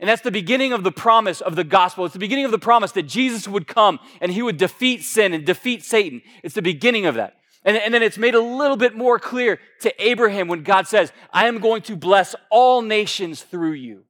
And 0.00 0.08
that's 0.08 0.22
the 0.22 0.30
beginning 0.30 0.72
of 0.72 0.82
the 0.82 0.92
promise 0.92 1.40
of 1.40 1.56
the 1.56 1.64
gospel. 1.64 2.06
It's 2.06 2.14
the 2.14 2.18
beginning 2.18 2.46
of 2.46 2.50
the 2.50 2.58
promise 2.58 2.92
that 2.92 3.02
Jesus 3.02 3.46
would 3.46 3.66
come 3.66 4.00
and 4.20 4.32
he 4.32 4.42
would 4.42 4.56
defeat 4.56 5.02
sin 5.02 5.34
and 5.34 5.44
defeat 5.44 5.84
Satan. 5.84 6.22
It's 6.42 6.54
the 6.54 6.62
beginning 6.62 7.06
of 7.06 7.16
that. 7.16 7.34
And, 7.64 7.76
and 7.76 7.92
then 7.92 8.02
it's 8.02 8.18
made 8.18 8.34
a 8.34 8.40
little 8.40 8.76
bit 8.76 8.94
more 8.94 9.18
clear 9.18 9.60
to 9.80 10.02
Abraham 10.02 10.48
when 10.48 10.62
God 10.62 10.86
says, 10.86 11.12
I 11.32 11.46
am 11.46 11.58
going 11.58 11.82
to 11.82 11.96
bless 11.96 12.34
all 12.50 12.82
nations 12.82 13.42
through 13.42 13.72
you. 13.72 14.04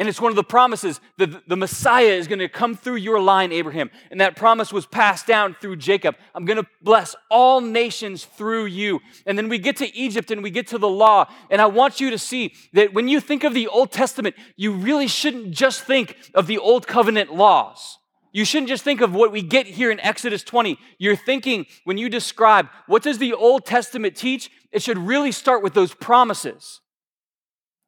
And 0.00 0.08
it's 0.08 0.20
one 0.20 0.32
of 0.32 0.36
the 0.36 0.42
promises 0.42 0.98
that 1.18 1.46
the 1.46 1.58
Messiah 1.58 2.06
is 2.06 2.26
going 2.26 2.38
to 2.38 2.48
come 2.48 2.74
through 2.74 2.96
your 2.96 3.20
line, 3.20 3.52
Abraham. 3.52 3.90
And 4.10 4.18
that 4.22 4.34
promise 4.34 4.72
was 4.72 4.86
passed 4.86 5.26
down 5.26 5.54
through 5.60 5.76
Jacob. 5.76 6.16
I'm 6.34 6.46
going 6.46 6.56
to 6.56 6.66
bless 6.80 7.14
all 7.30 7.60
nations 7.60 8.24
through 8.24 8.64
you. 8.64 9.00
And 9.26 9.36
then 9.36 9.50
we 9.50 9.58
get 9.58 9.76
to 9.76 9.94
Egypt 9.94 10.30
and 10.30 10.42
we 10.42 10.48
get 10.48 10.68
to 10.68 10.78
the 10.78 10.88
law. 10.88 11.26
And 11.50 11.60
I 11.60 11.66
want 11.66 12.00
you 12.00 12.08
to 12.12 12.18
see 12.18 12.54
that 12.72 12.94
when 12.94 13.08
you 13.08 13.20
think 13.20 13.44
of 13.44 13.52
the 13.52 13.68
Old 13.68 13.92
Testament, 13.92 14.36
you 14.56 14.72
really 14.72 15.06
shouldn't 15.06 15.50
just 15.50 15.84
think 15.84 16.16
of 16.34 16.46
the 16.46 16.56
Old 16.56 16.86
Covenant 16.86 17.34
laws. 17.34 17.98
You 18.32 18.44
shouldn't 18.44 18.68
just 18.68 18.84
think 18.84 19.00
of 19.00 19.14
what 19.14 19.32
we 19.32 19.42
get 19.42 19.66
here 19.66 19.90
in 19.90 20.00
Exodus 20.00 20.42
20. 20.42 20.78
You're 20.98 21.16
thinking 21.16 21.66
when 21.84 21.98
you 21.98 22.08
describe 22.08 22.68
what 22.86 23.02
does 23.02 23.18
the 23.18 23.32
Old 23.32 23.66
Testament 23.66 24.16
teach? 24.16 24.50
It 24.70 24.82
should 24.82 24.98
really 24.98 25.32
start 25.32 25.62
with 25.62 25.74
those 25.74 25.94
promises. 25.94 26.80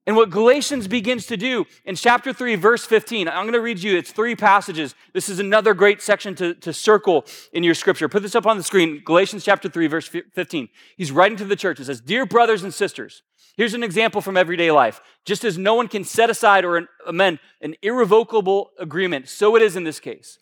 And 0.05 0.17
what 0.17 0.31
Galatians 0.31 0.89
begins 0.89 1.27
to 1.27 1.37
do 1.37 1.65
in 1.85 1.95
chapter 1.95 2.33
3, 2.33 2.57
verse 2.57 2.85
15, 2.85 3.29
I'm 3.29 3.45
going 3.45 3.53
to 3.53 3.61
read 3.61 3.81
you, 3.81 3.97
it's 3.97 4.11
three 4.11 4.35
passages. 4.35 4.97
This 5.13 5.29
is 5.29 5.39
another 5.39 5.75
great 5.75 6.03
section 6.03 6.35
to, 6.37 6.55
to 6.55 6.73
circle 6.73 7.25
in 7.53 7.63
your 7.63 7.75
scripture. 7.75 8.09
Put 8.09 8.23
this 8.23 8.35
up 8.35 8.45
on 8.45 8.57
the 8.57 8.65
screen 8.65 9.01
Galatians 9.05 9.45
chapter 9.45 9.69
3, 9.69 9.87
verse 9.87 10.09
15. 10.09 10.69
He's 10.97 11.13
writing 11.13 11.39
to 11.39 11.45
the 11.45 11.55
church. 11.55 11.79
It 11.79 11.85
says, 11.85 12.01
Dear 12.01 12.27
brothers 12.27 12.65
and 12.65 12.75
sisters, 12.75 13.23
Here's 13.57 13.75
an 13.75 13.83
example 13.83 14.21
from 14.21 14.37
everyday 14.37 14.71
life. 14.71 15.01
Just 15.25 15.45
as 15.45 15.59
no 15.59 15.75
one 15.75 15.89
can 15.89 16.05
set 16.05 16.31
aside 16.31 16.65
or 16.65 16.89
amend 17.07 17.39
an 17.61 17.75
irrevocable 17.83 18.71
agreement, 18.79 19.29
so 19.29 19.57
it 19.57 19.63
is 19.63 19.77
in 19.77 19.85
this 19.85 20.01
case. 20.01 20.39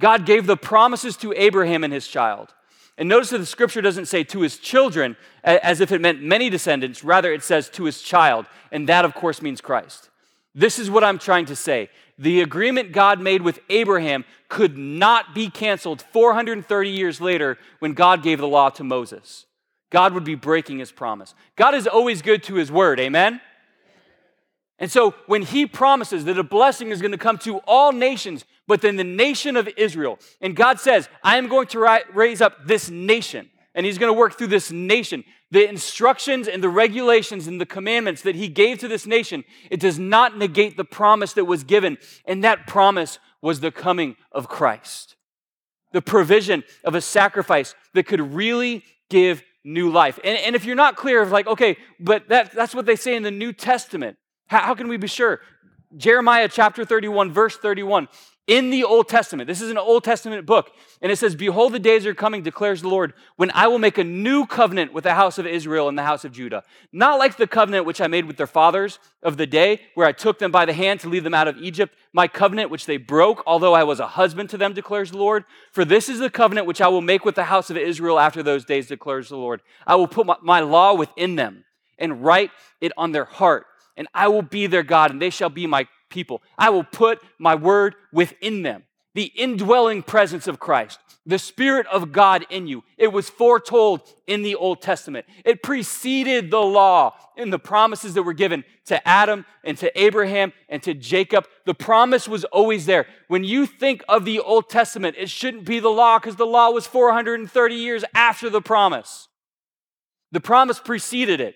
God 0.00 0.26
gave 0.26 0.46
the 0.46 0.56
promises 0.56 1.16
to 1.18 1.32
Abraham 1.36 1.84
and 1.84 1.92
his 1.92 2.08
child. 2.08 2.54
And 2.98 3.08
notice 3.08 3.30
that 3.30 3.38
the 3.38 3.46
scripture 3.46 3.80
doesn't 3.80 4.06
say 4.06 4.22
to 4.24 4.42
his 4.42 4.58
children 4.58 5.16
as 5.42 5.80
if 5.80 5.92
it 5.92 6.00
meant 6.00 6.22
many 6.22 6.50
descendants. 6.50 7.02
Rather, 7.02 7.32
it 7.32 7.42
says 7.42 7.68
to 7.70 7.84
his 7.84 8.02
child. 8.02 8.46
And 8.70 8.88
that, 8.88 9.04
of 9.04 9.14
course, 9.14 9.40
means 9.40 9.60
Christ. 9.60 10.10
This 10.54 10.78
is 10.78 10.90
what 10.90 11.02
I'm 11.02 11.18
trying 11.18 11.46
to 11.46 11.56
say. 11.56 11.88
The 12.18 12.42
agreement 12.42 12.92
God 12.92 13.20
made 13.20 13.42
with 13.42 13.60
Abraham 13.70 14.24
could 14.48 14.76
not 14.76 15.34
be 15.34 15.48
canceled 15.48 16.02
430 16.12 16.90
years 16.90 17.20
later 17.20 17.58
when 17.78 17.94
God 17.94 18.22
gave 18.22 18.38
the 18.38 18.46
law 18.46 18.68
to 18.70 18.84
Moses. 18.84 19.46
God 19.92 20.14
would 20.14 20.24
be 20.24 20.34
breaking 20.34 20.78
his 20.78 20.90
promise. 20.90 21.34
God 21.54 21.74
is 21.74 21.86
always 21.86 22.22
good 22.22 22.42
to 22.44 22.54
his 22.54 22.72
word, 22.72 22.98
amen? 22.98 23.42
And 24.78 24.90
so 24.90 25.14
when 25.26 25.42
he 25.42 25.66
promises 25.66 26.24
that 26.24 26.38
a 26.38 26.42
blessing 26.42 26.88
is 26.88 27.00
going 27.00 27.12
to 27.12 27.18
come 27.18 27.36
to 27.38 27.58
all 27.68 27.92
nations, 27.92 28.46
but 28.66 28.80
then 28.80 28.96
the 28.96 29.04
nation 29.04 29.54
of 29.54 29.68
Israel, 29.76 30.18
and 30.40 30.56
God 30.56 30.80
says, 30.80 31.10
I 31.22 31.36
am 31.36 31.46
going 31.46 31.66
to 31.68 32.00
raise 32.14 32.40
up 32.40 32.66
this 32.66 32.88
nation, 32.88 33.50
and 33.74 33.84
he's 33.84 33.98
going 33.98 34.08
to 34.08 34.18
work 34.18 34.38
through 34.38 34.46
this 34.48 34.72
nation. 34.72 35.24
The 35.50 35.68
instructions 35.68 36.48
and 36.48 36.62
the 36.62 36.70
regulations 36.70 37.46
and 37.46 37.60
the 37.60 37.66
commandments 37.66 38.22
that 38.22 38.34
he 38.34 38.48
gave 38.48 38.78
to 38.78 38.88
this 38.88 39.06
nation, 39.06 39.44
it 39.70 39.78
does 39.78 39.98
not 39.98 40.38
negate 40.38 40.78
the 40.78 40.84
promise 40.84 41.34
that 41.34 41.44
was 41.44 41.64
given, 41.64 41.98
and 42.24 42.42
that 42.42 42.66
promise 42.66 43.18
was 43.42 43.60
the 43.60 43.70
coming 43.70 44.16
of 44.32 44.48
Christ. 44.48 45.16
The 45.92 46.00
provision 46.00 46.64
of 46.82 46.94
a 46.94 47.02
sacrifice 47.02 47.74
that 47.92 48.06
could 48.06 48.32
really 48.32 48.84
give 49.10 49.42
new 49.64 49.90
life. 49.90 50.18
And, 50.24 50.38
and 50.38 50.56
if 50.56 50.64
you're 50.64 50.76
not 50.76 50.96
clear 50.96 51.22
of 51.22 51.30
like, 51.30 51.46
okay, 51.46 51.76
but 52.00 52.28
that, 52.28 52.52
that's 52.52 52.74
what 52.74 52.86
they 52.86 52.96
say 52.96 53.14
in 53.14 53.22
the 53.22 53.30
New 53.30 53.52
Testament, 53.52 54.16
how, 54.46 54.60
how 54.60 54.74
can 54.74 54.88
we 54.88 54.96
be 54.96 55.06
sure? 55.06 55.40
Jeremiah 55.96 56.48
chapter 56.48 56.84
31, 56.84 57.32
verse 57.32 57.56
31 57.56 58.08
in 58.46 58.70
the 58.70 58.82
Old 58.82 59.08
Testament. 59.08 59.46
This 59.46 59.60
is 59.60 59.70
an 59.70 59.78
Old 59.78 60.02
Testament 60.02 60.44
book. 60.46 60.72
And 61.00 61.12
it 61.12 61.16
says, 61.16 61.36
Behold, 61.36 61.72
the 61.72 61.78
days 61.78 62.06
are 62.06 62.14
coming, 62.14 62.42
declares 62.42 62.82
the 62.82 62.88
Lord, 62.88 63.12
when 63.36 63.52
I 63.52 63.68
will 63.68 63.78
make 63.78 63.98
a 63.98 64.04
new 64.04 64.46
covenant 64.46 64.92
with 64.92 65.04
the 65.04 65.14
house 65.14 65.38
of 65.38 65.46
Israel 65.46 65.88
and 65.88 65.96
the 65.96 66.02
house 66.02 66.24
of 66.24 66.32
Judah. 66.32 66.64
Not 66.92 67.18
like 67.18 67.36
the 67.36 67.46
covenant 67.46 67.86
which 67.86 68.00
I 68.00 68.08
made 68.08 68.24
with 68.24 68.36
their 68.36 68.48
fathers 68.48 68.98
of 69.22 69.36
the 69.36 69.46
day, 69.46 69.80
where 69.94 70.06
I 70.06 70.12
took 70.12 70.40
them 70.40 70.50
by 70.50 70.64
the 70.64 70.72
hand 70.72 71.00
to 71.00 71.08
lead 71.08 71.22
them 71.24 71.34
out 71.34 71.46
of 71.46 71.56
Egypt, 71.58 71.94
my 72.12 72.26
covenant 72.26 72.70
which 72.70 72.86
they 72.86 72.96
broke, 72.96 73.42
although 73.46 73.74
I 73.74 73.84
was 73.84 74.00
a 74.00 74.08
husband 74.08 74.50
to 74.50 74.58
them, 74.58 74.72
declares 74.72 75.12
the 75.12 75.18
Lord. 75.18 75.44
For 75.70 75.84
this 75.84 76.08
is 76.08 76.18
the 76.18 76.30
covenant 76.30 76.66
which 76.66 76.80
I 76.80 76.88
will 76.88 77.00
make 77.00 77.24
with 77.24 77.36
the 77.36 77.44
house 77.44 77.70
of 77.70 77.76
Israel 77.76 78.18
after 78.18 78.42
those 78.42 78.64
days, 78.64 78.88
declares 78.88 79.28
the 79.28 79.36
Lord. 79.36 79.62
I 79.86 79.94
will 79.94 80.08
put 80.08 80.26
my, 80.42 80.60
law 80.60 80.94
within 80.94 81.36
them 81.36 81.64
and 81.98 82.24
write 82.24 82.50
it 82.80 82.92
on 82.96 83.12
their 83.12 83.24
heart 83.24 83.66
and 83.96 84.08
I 84.14 84.28
will 84.28 84.42
be 84.42 84.66
their 84.66 84.82
God, 84.82 85.10
and 85.10 85.20
they 85.20 85.30
shall 85.30 85.50
be 85.50 85.66
my 85.66 85.86
people. 86.12 86.42
I 86.56 86.70
will 86.70 86.84
put 86.84 87.20
my 87.38 87.54
word 87.54 87.96
within 88.12 88.62
them. 88.62 88.84
The 89.14 89.32
indwelling 89.34 90.02
presence 90.02 90.46
of 90.46 90.58
Christ, 90.58 90.98
the 91.26 91.38
Spirit 91.38 91.86
of 91.88 92.12
God 92.12 92.46
in 92.48 92.66
you. 92.66 92.82
It 92.96 93.12
was 93.12 93.28
foretold 93.28 94.00
in 94.26 94.42
the 94.42 94.54
Old 94.54 94.80
Testament. 94.80 95.26
It 95.44 95.62
preceded 95.62 96.50
the 96.50 96.62
law 96.62 97.14
in 97.36 97.50
the 97.50 97.58
promises 97.58 98.14
that 98.14 98.22
were 98.22 98.32
given 98.32 98.64
to 98.86 99.06
Adam 99.06 99.44
and 99.64 99.76
to 99.78 100.00
Abraham 100.00 100.52
and 100.68 100.82
to 100.82 100.94
Jacob. 100.94 101.46
The 101.66 101.74
promise 101.74 102.26
was 102.26 102.44
always 102.44 102.86
there. 102.86 103.06
When 103.28 103.44
you 103.44 103.66
think 103.66 104.02
of 104.08 104.24
the 104.24 104.40
Old 104.40 104.70
Testament, 104.70 105.16
it 105.18 105.28
shouldn't 105.28 105.64
be 105.64 105.78
the 105.78 105.90
law 105.90 106.18
because 106.18 106.36
the 106.36 106.46
law 106.46 106.70
was 106.70 106.86
430 106.86 107.74
years 107.74 108.04
after 108.14 108.48
the 108.48 108.62
promise. 108.62 109.28
The 110.32 110.40
promise 110.40 110.80
preceded 110.80 111.40
it. 111.40 111.54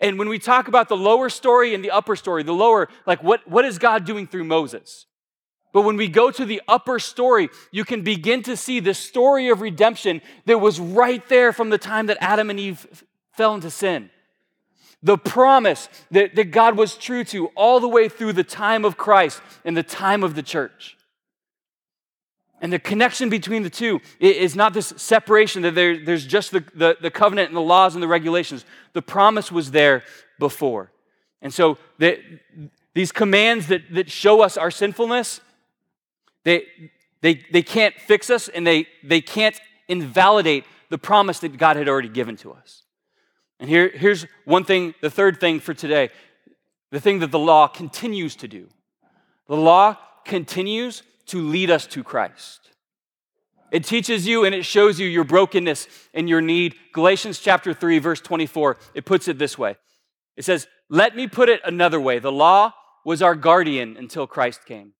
And 0.00 0.18
when 0.18 0.28
we 0.28 0.38
talk 0.38 0.68
about 0.68 0.88
the 0.88 0.96
lower 0.96 1.28
story 1.28 1.74
and 1.74 1.84
the 1.84 1.90
upper 1.90 2.14
story, 2.14 2.42
the 2.42 2.52
lower, 2.52 2.88
like 3.06 3.22
what, 3.22 3.48
what 3.48 3.64
is 3.64 3.78
God 3.78 4.04
doing 4.04 4.26
through 4.26 4.44
Moses? 4.44 5.06
But 5.72 5.82
when 5.82 5.96
we 5.96 6.08
go 6.08 6.30
to 6.30 6.44
the 6.44 6.62
upper 6.66 6.98
story, 6.98 7.50
you 7.70 7.84
can 7.84 8.02
begin 8.02 8.42
to 8.44 8.56
see 8.56 8.80
the 8.80 8.94
story 8.94 9.48
of 9.48 9.60
redemption 9.60 10.22
that 10.46 10.58
was 10.58 10.80
right 10.80 11.26
there 11.28 11.52
from 11.52 11.70
the 11.70 11.78
time 11.78 12.06
that 12.06 12.18
Adam 12.20 12.50
and 12.50 12.58
Eve 12.58 13.04
fell 13.32 13.54
into 13.54 13.70
sin. 13.70 14.10
The 15.02 15.18
promise 15.18 15.88
that, 16.10 16.34
that 16.34 16.50
God 16.50 16.76
was 16.76 16.96
true 16.96 17.22
to 17.24 17.46
all 17.48 17.80
the 17.80 17.88
way 17.88 18.08
through 18.08 18.32
the 18.32 18.44
time 18.44 18.84
of 18.84 18.96
Christ 18.96 19.40
and 19.64 19.76
the 19.76 19.82
time 19.82 20.24
of 20.24 20.34
the 20.34 20.42
church. 20.42 20.97
And 22.60 22.72
the 22.72 22.78
connection 22.78 23.28
between 23.28 23.62
the 23.62 23.70
two 23.70 24.00
is 24.18 24.56
not 24.56 24.74
this 24.74 24.92
separation 24.96 25.62
that 25.62 25.74
there, 25.74 26.04
there's 26.04 26.26
just 26.26 26.50
the, 26.50 26.64
the, 26.74 26.96
the, 27.00 27.10
covenant 27.10 27.48
and 27.48 27.56
the 27.56 27.60
laws 27.60 27.94
and 27.94 28.02
the 28.02 28.08
regulations. 28.08 28.64
The 28.94 29.02
promise 29.02 29.52
was 29.52 29.70
there 29.70 30.02
before. 30.38 30.90
And 31.40 31.54
so 31.54 31.78
the, 31.98 32.18
these 32.94 33.12
commands 33.12 33.68
that, 33.68 33.82
that 33.92 34.10
show 34.10 34.40
us 34.40 34.56
our 34.56 34.72
sinfulness, 34.72 35.40
they, 36.42 36.66
they, 37.20 37.44
they 37.52 37.62
can't 37.62 37.94
fix 37.94 38.28
us 38.28 38.48
and 38.48 38.66
they, 38.66 38.88
they 39.04 39.20
can't 39.20 39.58
invalidate 39.86 40.64
the 40.88 40.98
promise 40.98 41.38
that 41.40 41.56
God 41.56 41.76
had 41.76 41.88
already 41.88 42.08
given 42.08 42.36
to 42.38 42.52
us. 42.52 42.82
And 43.60 43.68
here, 43.68 43.88
here's 43.88 44.26
one 44.44 44.64
thing, 44.64 44.94
the 45.00 45.10
third 45.10 45.38
thing 45.38 45.60
for 45.60 45.74
today, 45.74 46.10
the 46.90 47.00
thing 47.00 47.20
that 47.20 47.30
the 47.30 47.38
law 47.38 47.68
continues 47.68 48.34
to 48.36 48.48
do. 48.48 48.68
The 49.46 49.56
law 49.56 49.96
continues 50.24 51.02
to 51.28 51.40
lead 51.40 51.70
us 51.70 51.86
to 51.86 52.02
Christ. 52.02 52.70
It 53.70 53.84
teaches 53.84 54.26
you 54.26 54.44
and 54.44 54.54
it 54.54 54.64
shows 54.64 54.98
you 54.98 55.06
your 55.06 55.24
brokenness 55.24 55.88
and 56.14 56.28
your 56.28 56.40
need. 56.40 56.74
Galatians 56.92 57.38
chapter 57.38 57.74
3, 57.74 57.98
verse 57.98 58.20
24, 58.20 58.78
it 58.94 59.04
puts 59.04 59.28
it 59.28 59.38
this 59.38 59.58
way 59.58 59.76
It 60.36 60.44
says, 60.44 60.66
Let 60.88 61.16
me 61.16 61.26
put 61.26 61.48
it 61.48 61.60
another 61.64 62.00
way. 62.00 62.18
The 62.18 62.32
law 62.32 62.72
was 63.04 63.22
our 63.22 63.34
guardian 63.34 63.96
until 63.96 64.26
Christ 64.26 64.64
came, 64.66 64.92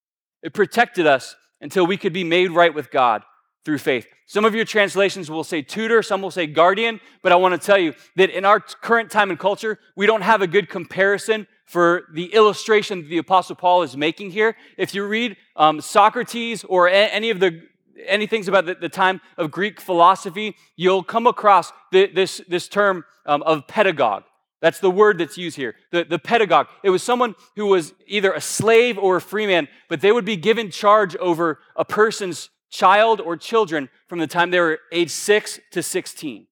it 0.42 0.52
protected 0.52 1.06
us 1.06 1.36
until 1.60 1.86
we 1.86 1.96
could 1.96 2.12
be 2.12 2.24
made 2.24 2.50
right 2.50 2.72
with 2.72 2.90
God. 2.90 3.22
Through 3.64 3.78
faith. 3.78 4.06
Some 4.26 4.44
of 4.44 4.54
your 4.54 4.64
translations 4.64 5.30
will 5.30 5.44
say 5.44 5.62
tutor, 5.62 6.02
some 6.02 6.22
will 6.22 6.30
say 6.30 6.46
guardian, 6.46 7.00
but 7.22 7.32
I 7.32 7.36
want 7.36 7.60
to 7.60 7.66
tell 7.66 7.78
you 7.78 7.94
that 8.16 8.30
in 8.30 8.44
our 8.44 8.60
current 8.60 9.10
time 9.10 9.30
and 9.30 9.38
culture, 9.38 9.78
we 9.96 10.06
don't 10.06 10.22
have 10.22 10.42
a 10.42 10.46
good 10.46 10.68
comparison 10.68 11.46
for 11.64 12.04
the 12.12 12.32
illustration 12.34 13.02
that 13.02 13.08
the 13.08 13.18
Apostle 13.18 13.56
Paul 13.56 13.82
is 13.82 13.96
making 13.96 14.30
here. 14.30 14.56
If 14.76 14.94
you 14.94 15.06
read 15.06 15.36
um, 15.56 15.80
Socrates 15.80 16.64
or 16.64 16.88
a- 16.88 16.92
any 16.92 17.30
of 17.30 17.40
the 17.40 17.62
any 18.06 18.26
things 18.26 18.46
about 18.46 18.64
the, 18.64 18.76
the, 18.76 18.88
time 18.88 19.20
of 19.36 19.50
Greek 19.50 19.80
philosophy, 19.80 20.54
you'll 20.76 21.02
come 21.02 21.26
across 21.26 21.72
the, 21.90 22.06
this, 22.06 22.40
this 22.48 22.68
term 22.68 23.04
um, 23.26 23.42
of 23.42 23.66
pedagogue. 23.66 24.22
That's 24.60 24.80
the 24.80 24.90
word 24.90 25.18
that's 25.18 25.36
used 25.36 25.56
here. 25.56 25.74
The, 25.90 26.04
the 26.04 26.18
pedagogue. 26.18 26.66
It 26.82 26.90
was 26.90 27.02
someone 27.02 27.34
who 27.56 27.66
was 27.66 27.92
either 28.06 28.32
a 28.32 28.40
slave 28.40 28.98
or 28.98 29.16
a 29.16 29.20
free 29.20 29.46
man, 29.46 29.68
but 29.88 30.00
they 30.00 30.12
would 30.12 30.24
be 30.24 30.36
given 30.36 30.70
charge 30.70 31.16
over 31.16 31.58
a 31.76 31.84
person's 31.84 32.50
child 32.70 33.20
or 33.20 33.36
children 33.36 33.88
from 34.06 34.18
the 34.18 34.26
time 34.26 34.50
they 34.50 34.60
were 34.60 34.80
age 34.92 35.10
6 35.10 35.60
to 35.72 35.82
16. 35.82 36.46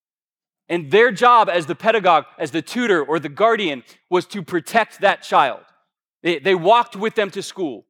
And 0.68 0.90
their 0.90 1.12
job 1.12 1.48
as 1.48 1.66
the 1.66 1.74
pedagogue, 1.74 2.24
as 2.38 2.50
the 2.50 2.62
tutor 2.62 3.02
or 3.02 3.18
the 3.18 3.28
guardian, 3.28 3.84
was 4.10 4.26
to 4.26 4.42
protect 4.42 5.00
that 5.00 5.22
child. 5.22 5.60
They, 6.22 6.38
they 6.38 6.54
walked 6.54 6.96
with 6.96 7.14
them 7.14 7.30
to 7.30 7.42
school. 7.42 7.86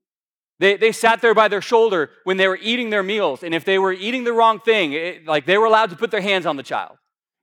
They, 0.58 0.76
they 0.76 0.92
sat 0.92 1.20
there 1.20 1.34
by 1.34 1.48
their 1.48 1.60
shoulder 1.62 2.10
when 2.24 2.36
they 2.36 2.48
were 2.48 2.58
eating 2.60 2.90
their 2.90 3.02
meals. 3.02 3.42
And 3.42 3.54
if 3.54 3.64
they 3.64 3.78
were 3.78 3.92
eating 3.92 4.24
the 4.24 4.32
wrong 4.32 4.60
thing, 4.60 4.92
it, 4.92 5.26
like 5.26 5.46
they 5.46 5.58
were 5.58 5.66
allowed 5.66 5.90
to 5.90 5.96
put 5.96 6.10
their 6.10 6.20
hands 6.20 6.46
on 6.46 6.56
the 6.56 6.62
child. 6.62 6.96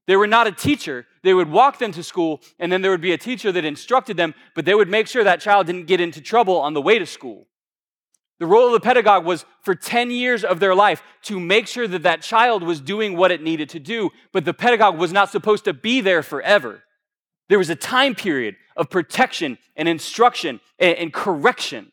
They 0.06 0.16
were 0.16 0.28
not 0.28 0.48
a 0.48 0.52
teacher. 0.52 1.06
They 1.24 1.34
would 1.34 1.50
walk 1.50 1.80
them 1.80 1.92
to 1.94 2.04
school, 2.04 2.42
and 2.60 2.72
then 2.72 2.82
there 2.82 2.92
would 2.92 3.02
be 3.02 3.14
a 3.14 3.18
teacher 3.18 3.52
that 3.52 3.64
instructed 3.64 4.18
them, 4.18 4.34
but 4.54 4.66
they 4.66 4.76
would 4.76 4.90
make 4.90 5.08
sure 5.08 5.24
that 5.24 5.40
child 5.40 5.68
didn't 5.68 5.88
get 5.88 6.02
into 6.02 6.20
trouble 6.20 6.58
on 6.58 6.74
the 6.74 6.82
way 6.82 7.00
to 7.00 7.06
school. 7.06 7.48
The 8.40 8.48
role 8.48 8.68
of 8.68 8.74
the 8.74 8.80
pedagogue 8.80 9.26
was 9.26 9.46
for 9.62 9.76
10 9.76 10.12
years 10.12 10.44
of 10.44 10.60
their 10.60 10.76
life 10.76 11.02
to 11.24 11.40
make 11.40 11.68
sure 11.68 11.88
that 11.88 12.04
that 12.04 12.22
child 12.22 12.64
was 12.64 12.82
doing 12.82 13.16
what 13.16 13.32
it 13.32 13.42
needed 13.42 13.70
to 13.70 13.80
do, 13.80 14.10
but 14.32 14.44
the 14.44 14.54
pedagogue 14.54 14.98
was 14.98 15.14
not 15.14 15.30
supposed 15.30 15.66
to 15.66 15.74
be 15.74 16.02
there 16.02 16.24
forever. 16.24 16.84
There 17.50 17.60
was 17.60 17.70
a 17.70 17.76
time 17.76 18.16
period 18.16 18.56
of 18.76 18.90
protection 18.90 19.58
and 19.76 19.88
instruction 19.88 20.60
and, 20.80 20.98
and 20.98 21.14
correction 21.14 21.92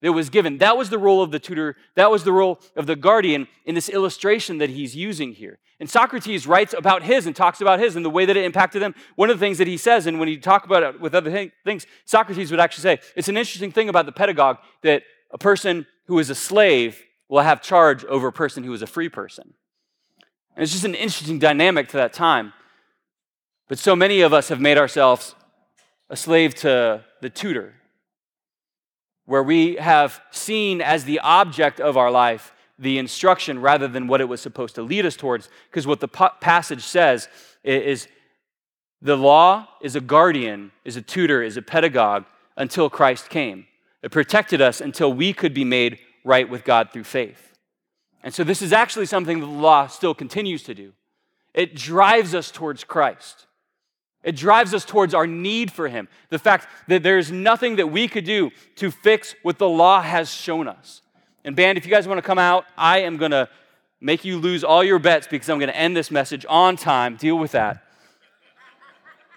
that 0.00 0.12
was 0.12 0.30
given. 0.30 0.58
That 0.58 0.76
was 0.76 0.90
the 0.90 0.98
role 0.98 1.22
of 1.22 1.30
the 1.30 1.38
tutor, 1.38 1.76
that 1.96 2.10
was 2.10 2.24
the 2.24 2.32
role 2.32 2.60
of 2.76 2.86
the 2.86 2.96
guardian 2.96 3.48
in 3.64 3.74
this 3.74 3.88
illustration 3.88 4.58
that 4.58 4.70
he's 4.70 4.94
using 4.94 5.32
here. 5.32 5.58
And 5.80 5.90
Socrates 5.90 6.46
writes 6.46 6.72
about 6.72 7.02
his 7.02 7.26
and 7.26 7.34
talks 7.34 7.60
about 7.60 7.80
his 7.80 7.96
and 7.96 8.04
the 8.04 8.10
way 8.10 8.24
that 8.26 8.36
it 8.36 8.44
impacted 8.44 8.80
them. 8.80 8.94
One 9.16 9.28
of 9.28 9.38
the 9.38 9.44
things 9.44 9.58
that 9.58 9.66
he 9.66 9.76
says, 9.76 10.06
and 10.06 10.18
when 10.18 10.28
he 10.28 10.36
talk 10.36 10.64
about 10.64 10.82
it 10.82 11.00
with 11.00 11.14
other 11.14 11.50
things, 11.64 11.86
Socrates 12.04 12.50
would 12.50 12.60
actually 12.60 12.82
say, 12.82 12.98
it's 13.16 13.28
an 13.28 13.36
interesting 13.36 13.72
thing 13.72 13.88
about 13.88 14.06
the 14.06 14.12
pedagogue 14.12 14.58
that 14.82 15.02
a 15.34 15.38
person 15.38 15.86
who 16.06 16.18
is 16.18 16.30
a 16.30 16.34
slave 16.34 17.02
will 17.28 17.42
have 17.42 17.60
charge 17.60 18.04
over 18.04 18.28
a 18.28 18.32
person 18.32 18.62
who 18.62 18.72
is 18.72 18.80
a 18.80 18.86
free 18.86 19.08
person. 19.08 19.52
And 20.54 20.62
it's 20.62 20.72
just 20.72 20.84
an 20.84 20.94
interesting 20.94 21.40
dynamic 21.40 21.88
to 21.88 21.96
that 21.96 22.12
time. 22.12 22.52
But 23.68 23.78
so 23.78 23.96
many 23.96 24.20
of 24.20 24.32
us 24.32 24.48
have 24.48 24.60
made 24.60 24.78
ourselves 24.78 25.34
a 26.08 26.16
slave 26.16 26.54
to 26.54 27.04
the 27.20 27.30
tutor, 27.30 27.74
where 29.26 29.42
we 29.42 29.76
have 29.76 30.20
seen 30.30 30.80
as 30.80 31.04
the 31.04 31.18
object 31.20 31.80
of 31.80 31.96
our 31.96 32.10
life 32.10 32.52
the 32.78 32.98
instruction 32.98 33.60
rather 33.60 33.88
than 33.88 34.06
what 34.06 34.20
it 34.20 34.28
was 34.28 34.40
supposed 34.40 34.74
to 34.76 34.82
lead 34.82 35.06
us 35.06 35.16
towards. 35.16 35.48
Because 35.70 35.86
what 35.86 36.00
the 36.00 36.08
passage 36.08 36.82
says 36.82 37.28
is 37.64 38.06
the 39.00 39.16
law 39.16 39.66
is 39.80 39.96
a 39.96 40.00
guardian, 40.00 40.70
is 40.84 40.96
a 40.96 41.02
tutor, 41.02 41.42
is 41.42 41.56
a 41.56 41.62
pedagogue 41.62 42.24
until 42.56 42.88
Christ 42.90 43.30
came. 43.30 43.66
It 44.04 44.10
protected 44.10 44.60
us 44.60 44.82
until 44.82 45.10
we 45.10 45.32
could 45.32 45.54
be 45.54 45.64
made 45.64 45.98
right 46.24 46.46
with 46.46 46.62
God 46.62 46.90
through 46.92 47.04
faith. 47.04 47.54
And 48.22 48.34
so, 48.34 48.44
this 48.44 48.60
is 48.60 48.70
actually 48.70 49.06
something 49.06 49.40
that 49.40 49.46
the 49.46 49.52
law 49.52 49.86
still 49.86 50.14
continues 50.14 50.62
to 50.64 50.74
do. 50.74 50.92
It 51.54 51.74
drives 51.74 52.34
us 52.34 52.50
towards 52.50 52.84
Christ. 52.84 53.46
It 54.22 54.36
drives 54.36 54.74
us 54.74 54.84
towards 54.84 55.14
our 55.14 55.26
need 55.26 55.72
for 55.72 55.88
Him. 55.88 56.08
The 56.28 56.38
fact 56.38 56.68
that 56.88 57.02
there's 57.02 57.32
nothing 57.32 57.76
that 57.76 57.86
we 57.86 58.06
could 58.06 58.26
do 58.26 58.50
to 58.76 58.90
fix 58.90 59.34
what 59.42 59.56
the 59.56 59.68
law 59.68 60.02
has 60.02 60.30
shown 60.30 60.68
us. 60.68 61.00
And, 61.42 61.56
band, 61.56 61.78
if 61.78 61.86
you 61.86 61.90
guys 61.90 62.06
want 62.06 62.18
to 62.18 62.22
come 62.22 62.38
out, 62.38 62.66
I 62.76 63.00
am 63.00 63.16
going 63.16 63.30
to 63.30 63.48
make 64.02 64.22
you 64.22 64.36
lose 64.36 64.64
all 64.64 64.84
your 64.84 64.98
bets 64.98 65.26
because 65.26 65.48
I'm 65.48 65.58
going 65.58 65.70
to 65.70 65.76
end 65.76 65.96
this 65.96 66.10
message 66.10 66.44
on 66.46 66.76
time. 66.76 67.16
Deal 67.16 67.38
with 67.38 67.52
that. 67.52 67.82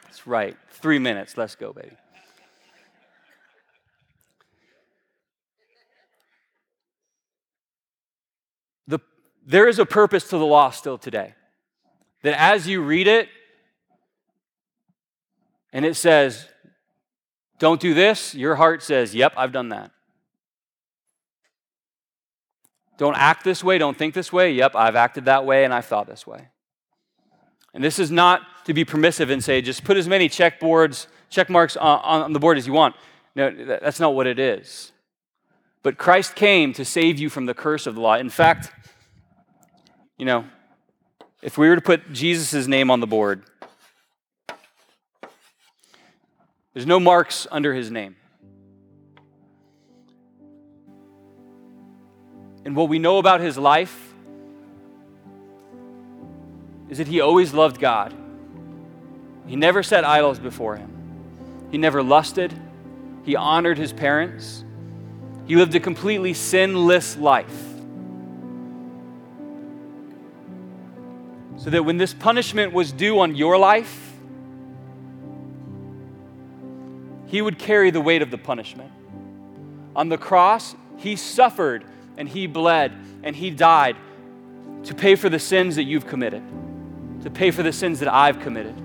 That's 0.03 0.27
right. 0.27 0.57
Three 0.71 0.99
minutes. 0.99 1.37
Let's 1.37 1.55
go, 1.55 1.71
baby. 1.71 1.95
There 9.47 9.67
is 9.67 9.79
a 9.79 9.85
purpose 9.85 10.25
to 10.29 10.37
the 10.37 10.45
law 10.45 10.69
still 10.69 10.97
today. 10.97 11.33
That 12.21 12.39
as 12.39 12.67
you 12.67 12.81
read 12.81 13.07
it, 13.07 13.29
and 15.71 15.85
it 15.85 15.95
says, 15.95 16.47
don't 17.57 17.79
do 17.79 17.93
this, 17.93 18.35
your 18.35 18.55
heart 18.55 18.83
says, 18.83 19.15
yep, 19.15 19.33
I've 19.37 19.53
done 19.53 19.69
that. 19.69 19.91
Don't 22.97 23.15
act 23.15 23.43
this 23.43 23.63
way, 23.63 23.77
don't 23.77 23.97
think 23.97 24.13
this 24.13 24.33
way, 24.33 24.51
yep, 24.51 24.75
I've 24.75 24.95
acted 24.95 25.25
that 25.25 25.45
way 25.45 25.63
and 25.63 25.73
I've 25.73 25.85
thought 25.85 26.07
this 26.07 26.27
way. 26.27 26.49
And 27.73 27.83
this 27.83 27.99
is 27.99 28.11
not 28.11 28.41
to 28.65 28.73
be 28.73 28.83
permissive 28.83 29.29
and 29.29 29.43
say, 29.43 29.61
just 29.61 29.83
put 29.83 29.97
as 29.97 30.07
many 30.07 30.27
check 30.27 30.59
check 31.29 31.49
marks 31.49 31.77
on, 31.77 31.99
on 32.01 32.33
the 32.33 32.39
board 32.39 32.57
as 32.57 32.67
you 32.67 32.73
want. 32.73 32.95
No, 33.35 33.51
that's 33.51 33.99
not 33.99 34.15
what 34.15 34.27
it 34.27 34.39
is. 34.39 34.91
But 35.83 35.97
Christ 35.97 36.35
came 36.35 36.73
to 36.73 36.83
save 36.83 37.19
you 37.19 37.29
from 37.29 37.45
the 37.45 37.53
curse 37.53 37.85
of 37.85 37.95
the 37.95 38.01
law. 38.01 38.15
In 38.15 38.29
fact, 38.29 38.71
you 40.17 40.25
know, 40.25 40.45
if 41.41 41.57
we 41.57 41.69
were 41.69 41.75
to 41.75 41.81
put 41.81 42.11
Jesus' 42.11 42.67
name 42.67 42.89
on 42.89 42.99
the 42.99 43.07
board, 43.07 43.43
there's 46.73 46.87
no 46.87 46.99
marks 46.99 47.47
under 47.51 47.73
his 47.73 47.91
name. 47.91 48.15
And 52.65 52.75
what 52.75 52.89
we 52.89 52.99
know 52.99 53.17
about 53.17 53.39
his 53.39 53.57
life 53.57 54.13
is 56.89 56.97
that 56.97 57.07
he 57.07 57.21
always 57.21 57.53
loved 57.53 57.79
God. 57.79 58.13
He 59.45 59.55
never 59.55 59.83
set 59.83 60.03
idols 60.03 60.39
before 60.39 60.75
him. 60.75 60.91
He 61.71 61.77
never 61.77 62.03
lusted. 62.03 62.53
He 63.23 63.35
honored 63.35 63.77
his 63.77 63.93
parents. 63.93 64.63
He 65.45 65.55
lived 65.55 65.75
a 65.75 65.79
completely 65.79 66.33
sinless 66.33 67.17
life. 67.17 67.66
So 71.57 71.69
that 71.71 71.83
when 71.83 71.97
this 71.97 72.13
punishment 72.13 72.71
was 72.71 72.91
due 72.91 73.19
on 73.19 73.35
your 73.35 73.57
life, 73.57 74.13
he 77.25 77.41
would 77.41 77.59
carry 77.59 77.91
the 77.91 77.99
weight 77.99 78.21
of 78.21 78.31
the 78.31 78.37
punishment. 78.37 78.91
On 79.95 80.09
the 80.09 80.17
cross, 80.17 80.75
he 80.97 81.15
suffered 81.15 81.83
and 82.15 82.29
he 82.29 82.47
bled 82.47 82.93
and 83.23 83.35
he 83.35 83.49
died 83.49 83.97
to 84.83 84.95
pay 84.95 85.15
for 85.15 85.29
the 85.29 85.39
sins 85.39 85.75
that 85.75 85.83
you've 85.83 86.07
committed, 86.07 86.43
to 87.23 87.29
pay 87.29 87.51
for 87.51 87.63
the 87.63 87.73
sins 87.73 87.99
that 87.99 88.13
I've 88.13 88.39
committed. 88.39 88.75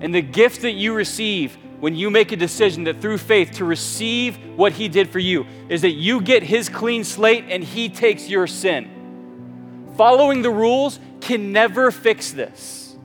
And 0.00 0.12
the 0.12 0.22
gift 0.22 0.62
that 0.62 0.72
you 0.72 0.94
receive 0.94 1.56
when 1.78 1.94
you 1.94 2.10
make 2.10 2.32
a 2.32 2.36
decision 2.36 2.84
that 2.84 3.00
through 3.00 3.18
faith 3.18 3.52
to 3.52 3.64
receive 3.64 4.38
what 4.56 4.72
he 4.72 4.88
did 4.88 5.10
for 5.10 5.18
you 5.18 5.46
is 5.68 5.82
that 5.82 5.90
you 5.90 6.20
get 6.20 6.42
his 6.42 6.68
clean 6.68 7.04
slate 7.04 7.44
and 7.48 7.62
he 7.62 7.88
takes 7.88 8.28
your 8.28 8.46
sin. 8.46 9.01
Following 9.96 10.42
the 10.42 10.50
rules 10.50 10.98
can 11.20 11.52
never 11.52 11.90
fix 11.90 12.32
this. 12.32 12.96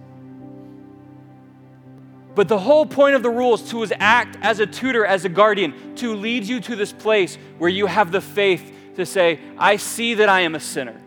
But 2.36 2.48
the 2.48 2.60
whole 2.60 2.86
point 2.86 3.16
of 3.16 3.24
the 3.24 3.30
rules 3.30 3.70
to 3.72 3.82
is 3.84 3.92
act 3.98 4.38
as 4.42 4.60
a 4.60 4.68
tutor, 4.68 5.06
as 5.06 5.26
a 5.26 5.30
guardian, 5.30 5.96
to 5.96 6.16
lead 6.16 6.44
you 6.44 6.60
to 6.62 6.76
this 6.76 6.94
place 6.94 7.38
where 7.58 7.70
you 7.70 7.88
have 7.88 8.12
the 8.12 8.22
faith 8.22 8.74
to 8.96 9.06
say, 9.06 9.40
I 9.58 9.78
see 9.78 10.14
that 10.16 10.30
I 10.30 10.42
am 10.42 10.54
a 10.56 10.60
sinner. 10.60 11.00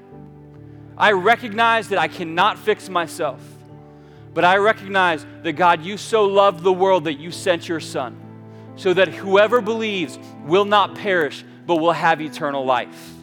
I 0.98 1.12
recognize 1.12 1.88
that 1.90 1.98
I 1.98 2.08
cannot 2.08 2.58
fix 2.58 2.88
myself. 2.88 3.40
But 4.34 4.44
I 4.44 4.56
recognize 4.56 5.24
that 5.42 5.52
God, 5.52 5.84
you 5.84 5.96
so 5.96 6.26
loved 6.26 6.62
the 6.62 6.72
world 6.72 7.04
that 7.04 7.14
you 7.14 7.30
sent 7.30 7.68
your 7.68 7.80
Son, 7.80 8.16
so 8.76 8.92
that 8.94 9.08
whoever 9.08 9.60
believes 9.60 10.18
will 10.44 10.64
not 10.64 10.94
perish, 10.94 11.44
but 11.66 11.76
will 11.76 11.92
have 11.92 12.20
eternal 12.20 12.64
life 12.64 13.19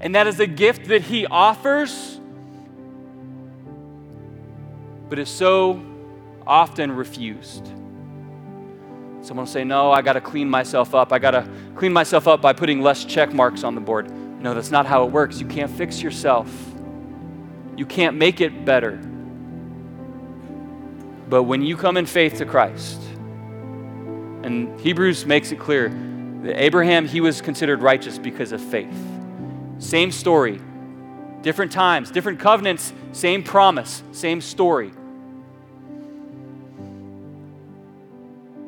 and 0.00 0.14
that 0.14 0.26
is 0.26 0.40
a 0.40 0.46
gift 0.46 0.88
that 0.88 1.02
He 1.02 1.26
offers, 1.26 2.20
but 5.08 5.18
is 5.18 5.28
so 5.28 5.82
often 6.46 6.92
refused. 6.92 7.66
Someone 9.22 9.44
will 9.44 9.52
say, 9.52 9.64
No, 9.64 9.92
I 9.92 10.02
got 10.02 10.14
to 10.14 10.20
clean 10.20 10.48
myself 10.48 10.94
up. 10.94 11.12
I 11.12 11.18
got 11.18 11.32
to 11.32 11.48
clean 11.76 11.92
myself 11.92 12.28
up 12.28 12.40
by 12.40 12.52
putting 12.52 12.80
less 12.80 13.04
check 13.04 13.32
marks 13.32 13.64
on 13.64 13.74
the 13.74 13.80
board. 13.80 14.10
No, 14.40 14.54
that's 14.54 14.70
not 14.70 14.86
how 14.86 15.04
it 15.04 15.10
works. 15.10 15.40
You 15.40 15.46
can't 15.46 15.70
fix 15.70 16.00
yourself, 16.02 16.48
you 17.76 17.86
can't 17.86 18.16
make 18.16 18.40
it 18.40 18.64
better. 18.64 19.00
But 21.28 21.42
when 21.42 21.62
you 21.62 21.76
come 21.76 21.98
in 21.98 22.06
faith 22.06 22.38
to 22.38 22.46
Christ, 22.46 23.02
and 24.42 24.80
Hebrews 24.80 25.26
makes 25.26 25.52
it 25.52 25.58
clear 25.58 25.90
that 26.42 26.62
Abraham, 26.62 27.06
he 27.06 27.20
was 27.20 27.42
considered 27.42 27.82
righteous 27.82 28.18
because 28.18 28.52
of 28.52 28.62
faith. 28.62 29.17
Same 29.78 30.10
story, 30.10 30.60
different 31.42 31.72
times, 31.72 32.10
different 32.10 32.40
covenants, 32.40 32.92
same 33.12 33.42
promise, 33.42 34.02
same 34.12 34.40
story. 34.40 34.92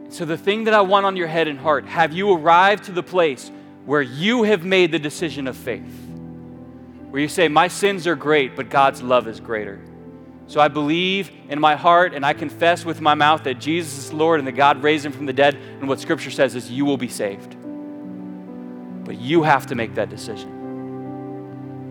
So, 0.08 0.24
the 0.24 0.36
thing 0.36 0.64
that 0.64 0.74
I 0.74 0.80
want 0.80 1.06
on 1.06 1.16
your 1.16 1.28
head 1.28 1.48
and 1.48 1.58
heart 1.58 1.86
have 1.86 2.12
you 2.12 2.32
arrived 2.32 2.84
to 2.84 2.92
the 2.92 3.02
place 3.02 3.50
where 3.86 4.02
you 4.02 4.42
have 4.44 4.64
made 4.64 4.92
the 4.92 4.98
decision 4.98 5.46
of 5.46 5.56
faith? 5.56 6.08
Where 7.10 7.22
you 7.22 7.28
say, 7.28 7.48
My 7.48 7.68
sins 7.68 8.06
are 8.06 8.16
great, 8.16 8.56
but 8.56 8.70
God's 8.70 9.02
love 9.02 9.28
is 9.28 9.40
greater. 9.40 9.80
So 10.46 10.60
I 10.60 10.66
believe 10.66 11.30
in 11.48 11.60
my 11.60 11.76
heart 11.76 12.12
and 12.12 12.26
I 12.26 12.32
confess 12.32 12.84
with 12.84 13.00
my 13.00 13.14
mouth 13.14 13.44
that 13.44 13.60
Jesus 13.60 13.98
is 13.98 14.12
Lord 14.12 14.40
and 14.40 14.48
that 14.48 14.52
God 14.52 14.82
raised 14.82 15.06
him 15.06 15.12
from 15.12 15.26
the 15.26 15.32
dead. 15.32 15.54
And 15.54 15.88
what 15.88 16.00
Scripture 16.00 16.32
says 16.32 16.56
is, 16.56 16.68
You 16.70 16.84
will 16.84 16.96
be 16.96 17.08
saved. 17.08 17.56
But 19.04 19.16
you 19.16 19.44
have 19.44 19.66
to 19.66 19.76
make 19.76 19.94
that 19.94 20.10
decision. 20.10 20.59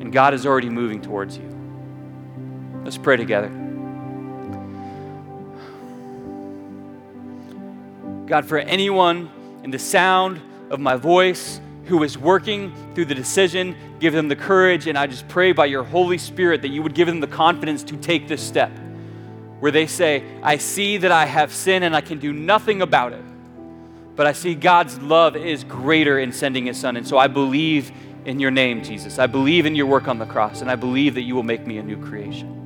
And 0.10 0.14
God 0.16 0.34
is 0.34 0.48
already 0.48 0.72
moving 0.72 1.02
towards 1.02 1.38
you. 1.38 1.48
Let's 2.84 2.98
pray 2.98 3.16
together. 3.16 3.50
God, 8.26 8.44
for 8.48 8.58
anyone 8.58 9.30
in 9.64 9.70
the 9.70 9.78
sound 9.78 10.42
of 10.72 10.80
my 10.80 10.96
voice 10.96 11.62
who 11.86 12.02
is 12.02 12.18
working 12.18 12.74
through 12.96 13.06
the 13.06 13.14
decision, 13.14 13.76
give 14.00 14.14
them 14.14 14.30
the 14.30 14.36
courage, 14.36 14.88
and 14.88 14.98
I 14.98 15.06
just 15.06 15.28
pray 15.28 15.52
by 15.52 15.68
your 15.68 15.84
Holy 15.84 16.18
Spirit 16.18 16.64
that 16.64 16.70
you 16.70 16.82
would 16.82 16.96
give 16.96 17.06
them 17.06 17.20
the 17.20 17.28
confidence 17.28 17.84
to 17.84 17.96
take 17.96 18.28
this 18.28 18.42
step 18.42 18.72
where 19.60 19.72
they 19.72 19.86
say, 19.86 20.24
I 20.42 20.58
see 20.58 20.98
that 20.98 21.12
I 21.12 21.26
have 21.26 21.54
sin 21.54 21.84
and 21.84 21.96
I 21.96 22.02
can 22.02 22.18
do 22.18 22.34
nothing 22.34 22.82
about 22.82 23.14
it, 23.14 23.24
but 24.16 24.26
I 24.26 24.32
see 24.32 24.56
God's 24.56 25.00
love 25.00 25.36
is 25.36 25.64
greater 25.64 26.18
in 26.18 26.32
sending 26.32 26.66
his 26.66 26.80
son. 26.80 26.98
And 26.98 27.08
so 27.08 27.20
I 27.20 27.28
believe 27.28 27.92
in 28.26 28.40
your 28.40 28.52
name, 28.52 28.84
Jesus. 28.84 29.20
I 29.20 29.28
believe 29.28 29.66
in 29.66 29.76
your 29.76 29.86
work 29.86 30.08
on 30.08 30.20
the 30.20 30.26
cross, 30.26 30.62
and 30.62 30.70
I 30.70 30.76
believe 30.76 31.16
that 31.16 31.22
you 31.22 31.36
will 31.36 31.44
make 31.44 31.66
me 31.66 31.78
a 31.78 31.84
new 31.84 31.98
creation. 31.98 32.60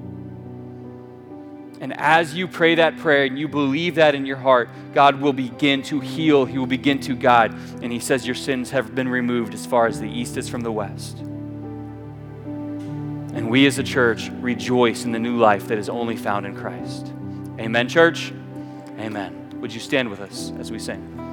And 1.83 1.93
as 1.99 2.33
you 2.33 2.47
pray 2.47 2.75
that 2.75 2.97
prayer 2.97 3.25
and 3.25 3.37
you 3.37 3.49
believe 3.49 3.95
that 3.95 4.15
in 4.15 4.25
your 4.25 4.37
heart, 4.37 4.69
God 4.93 5.19
will 5.19 5.33
begin 5.33 5.81
to 5.83 5.99
heal. 5.99 6.45
He 6.45 6.57
will 6.57 6.65
begin 6.65 7.01
to 7.01 7.13
guide. 7.13 7.51
And 7.81 7.91
He 7.91 7.99
says, 7.99 8.25
Your 8.25 8.35
sins 8.35 8.71
have 8.71 8.95
been 8.95 9.09
removed 9.09 9.53
as 9.53 9.65
far 9.65 9.85
as 9.85 9.99
the 9.99 10.09
east 10.09 10.37
is 10.37 10.47
from 10.47 10.61
the 10.61 10.71
west. 10.71 11.17
And 13.33 13.49
we 13.49 13.65
as 13.65 13.79
a 13.79 13.83
church 13.83 14.29
rejoice 14.29 15.03
in 15.03 15.11
the 15.11 15.19
new 15.19 15.37
life 15.37 15.67
that 15.67 15.77
is 15.77 15.89
only 15.89 16.15
found 16.15 16.45
in 16.45 16.55
Christ. 16.55 17.11
Amen, 17.59 17.89
church? 17.89 18.31
Amen. 18.97 19.59
Would 19.59 19.73
you 19.73 19.81
stand 19.81 20.09
with 20.09 20.21
us 20.21 20.53
as 20.59 20.71
we 20.71 20.79
sing? 20.79 21.32